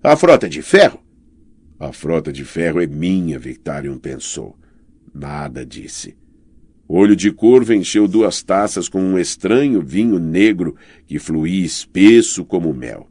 [0.02, 1.03] A frota de ferro?
[1.84, 4.56] A frota de ferro é minha, Victarion pensou.
[5.14, 6.16] Nada disse.
[6.88, 12.74] Olho de Corvo encheu duas taças com um estranho vinho negro que fluía espesso como
[12.74, 13.10] mel.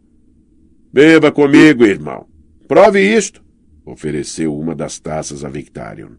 [0.90, 2.26] Beba comigo, irmão.
[2.66, 3.44] Prove isto,
[3.84, 6.12] ofereceu uma das taças a Victarion.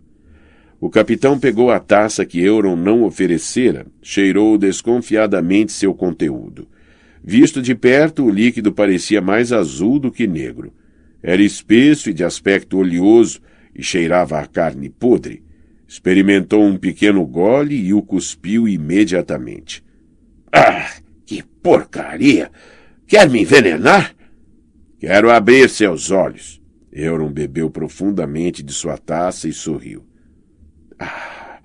[0.79, 6.67] O capitão pegou a taça que Euron não oferecera, cheirou desconfiadamente seu conteúdo.
[7.23, 10.71] Visto de perto, o líquido parecia mais azul do que negro.
[11.23, 13.39] Era espesso e de aspecto oleoso
[13.73, 15.41] e cheirava a carne podre.
[15.87, 19.81] Experimentou um pequeno gole e o cuspiu imediatamente.
[20.51, 20.91] Ah,
[21.25, 22.51] que porcaria!
[23.07, 24.13] Quer me envenenar?
[24.99, 26.61] Quero abrir seus olhos.
[26.91, 30.05] Euron bebeu profundamente de sua taça e sorriu.
[30.99, 31.59] Ah,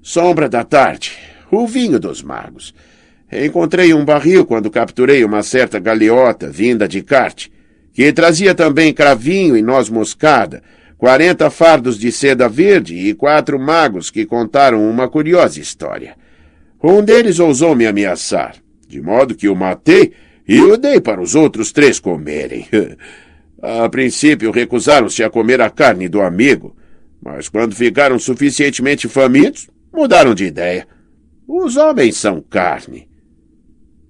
[0.00, 1.18] sombra da tarde,
[1.50, 2.74] o vinho dos magos.
[3.30, 7.52] Encontrei um barril quando capturei uma certa galeota vinda de Carte,
[8.00, 10.62] que trazia também cravinho e noz moscada,
[10.96, 16.16] quarenta fardos de seda verde e quatro magos que contaram uma curiosa história.
[16.82, 18.56] Um deles ousou me ameaçar,
[18.88, 20.14] de modo que o matei
[20.48, 22.66] e o dei para os outros três comerem.
[23.60, 26.74] A princípio recusaram-se a comer a carne do amigo,
[27.22, 30.88] mas quando ficaram suficientemente famintos, mudaram de ideia.
[31.46, 33.06] Os homens são carne.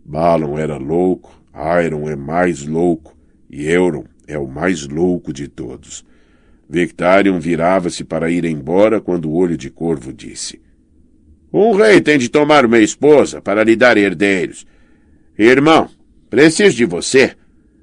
[0.04, 1.42] Balon era louco,
[1.84, 3.18] Iron é mais louco,
[3.50, 6.04] e Euron é o mais louco de todos.
[6.68, 10.60] Victarion virava-se para ir embora quando o olho de corvo disse:
[11.52, 14.64] Um rei tem de tomar uma esposa para lhe dar herdeiros.
[15.36, 15.90] Irmão,
[16.28, 17.34] preciso de você.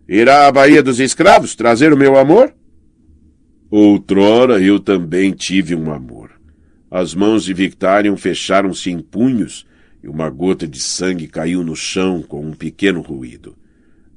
[0.07, 2.53] Irá à Baía dos Escravos trazer o meu amor?
[3.69, 6.31] Outrora eu também tive um amor.
[6.89, 9.67] As mãos de Victarion fecharam-se em punhos
[10.01, 13.56] e uma gota de sangue caiu no chão com um pequeno ruído.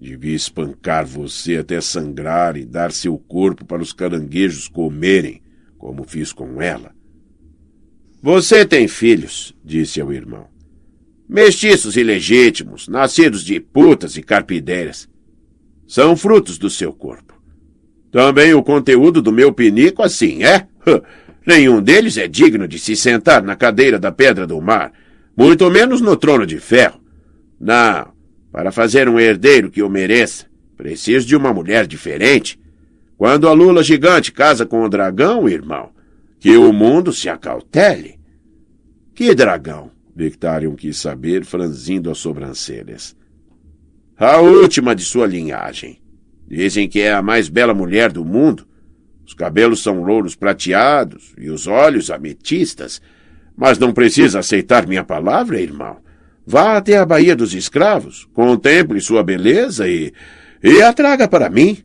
[0.00, 5.42] Devia espancar você até sangrar e dar seu corpo para os caranguejos comerem,
[5.76, 6.94] como fiz com ela.
[8.22, 10.46] Você tem filhos, disse ao irmão.
[11.28, 15.06] Mestiços ilegítimos, nascidos de putas e carpideiras.
[15.86, 17.38] São frutos do seu corpo.
[18.10, 20.66] Também o conteúdo do meu pinico assim é?
[21.46, 24.92] Nenhum deles é digno de se sentar na cadeira da pedra do mar,
[25.36, 27.00] muito menos no trono de ferro.
[27.58, 28.12] Não,
[28.52, 30.46] para fazer um herdeiro que o mereça,
[30.76, 32.58] preciso de uma mulher diferente.
[33.16, 35.90] Quando a lula gigante casa com o dragão, irmão,
[36.38, 38.18] que o mundo se acautele.
[39.14, 39.90] Que dragão?
[40.16, 43.16] Victarion quis saber, franzindo as sobrancelhas.
[44.16, 46.00] A última de sua linhagem.
[46.48, 48.66] Dizem que é a mais bela mulher do mundo.
[49.24, 53.00] Os cabelos são louros prateados e os olhos ametistas.
[53.56, 55.98] Mas não precisa aceitar minha palavra, irmão.
[56.46, 60.12] Vá até a Baía dos Escravos, contemple sua beleza e.
[60.62, 61.78] e a traga para mim.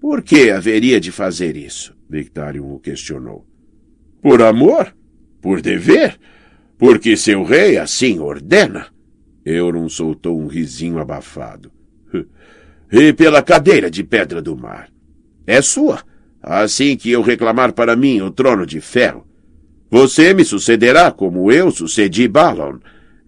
[0.00, 1.94] Por que haveria de fazer isso?
[2.08, 3.46] Victarion o questionou.
[4.22, 4.94] Por amor?
[5.40, 6.18] Por dever?
[6.78, 8.86] Porque seu rei assim ordena?
[9.44, 11.70] Euron soltou um risinho abafado.
[12.88, 14.88] E pela cadeira de pedra do mar.
[15.44, 16.04] É sua.
[16.40, 19.26] Assim que eu reclamar para mim o trono de ferro.
[19.90, 22.78] Você me sucederá como eu sucedi Balon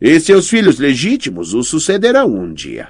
[0.00, 2.88] e seus filhos legítimos o sucederão um dia.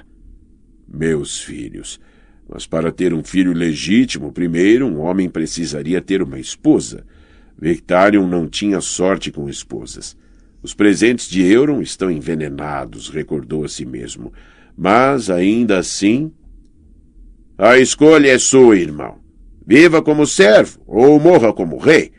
[0.87, 1.99] Meus filhos.
[2.47, 7.05] Mas para ter um filho legítimo, primeiro um homem precisaria ter uma esposa.
[7.59, 10.17] Victarion não tinha sorte com esposas.
[10.61, 14.33] Os presentes de Euron estão envenenados, recordou a si mesmo.
[14.75, 16.31] Mas, ainda assim.
[17.57, 19.19] A escolha é sua, irmão.
[19.65, 22.11] Viva como servo ou morra como rei.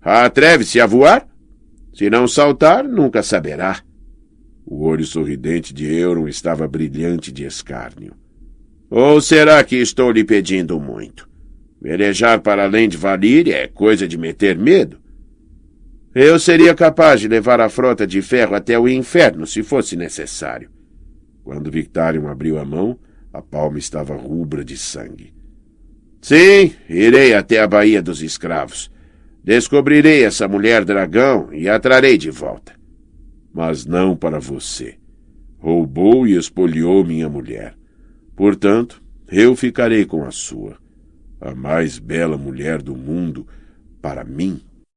[0.00, 1.26] Atreve-se a voar?
[1.92, 3.82] Se não saltar, nunca saberá.
[4.66, 8.14] O olho sorridente de Euron estava brilhante de escárnio.
[8.90, 11.28] Ou será que estou lhe pedindo muito?
[11.80, 14.98] Velejar para além de Valíria é coisa de meter medo.
[16.12, 20.68] Eu seria capaz de levar a frota de ferro até o inferno se fosse necessário.
[21.44, 22.98] Quando Victarion abriu a mão,
[23.36, 25.34] A palma estava rubra de sangue.
[26.22, 28.90] Sim, irei até a Baía dos Escravos.
[29.44, 32.75] Descobrirei essa mulher dragão e a trarei de volta.
[33.56, 34.98] Mas não para você.
[35.56, 37.74] Roubou e espoliou minha mulher.
[38.36, 39.02] Portanto,
[39.32, 40.76] eu ficarei com a sua.
[41.40, 43.46] A mais bela mulher do mundo,
[44.02, 44.60] para mim,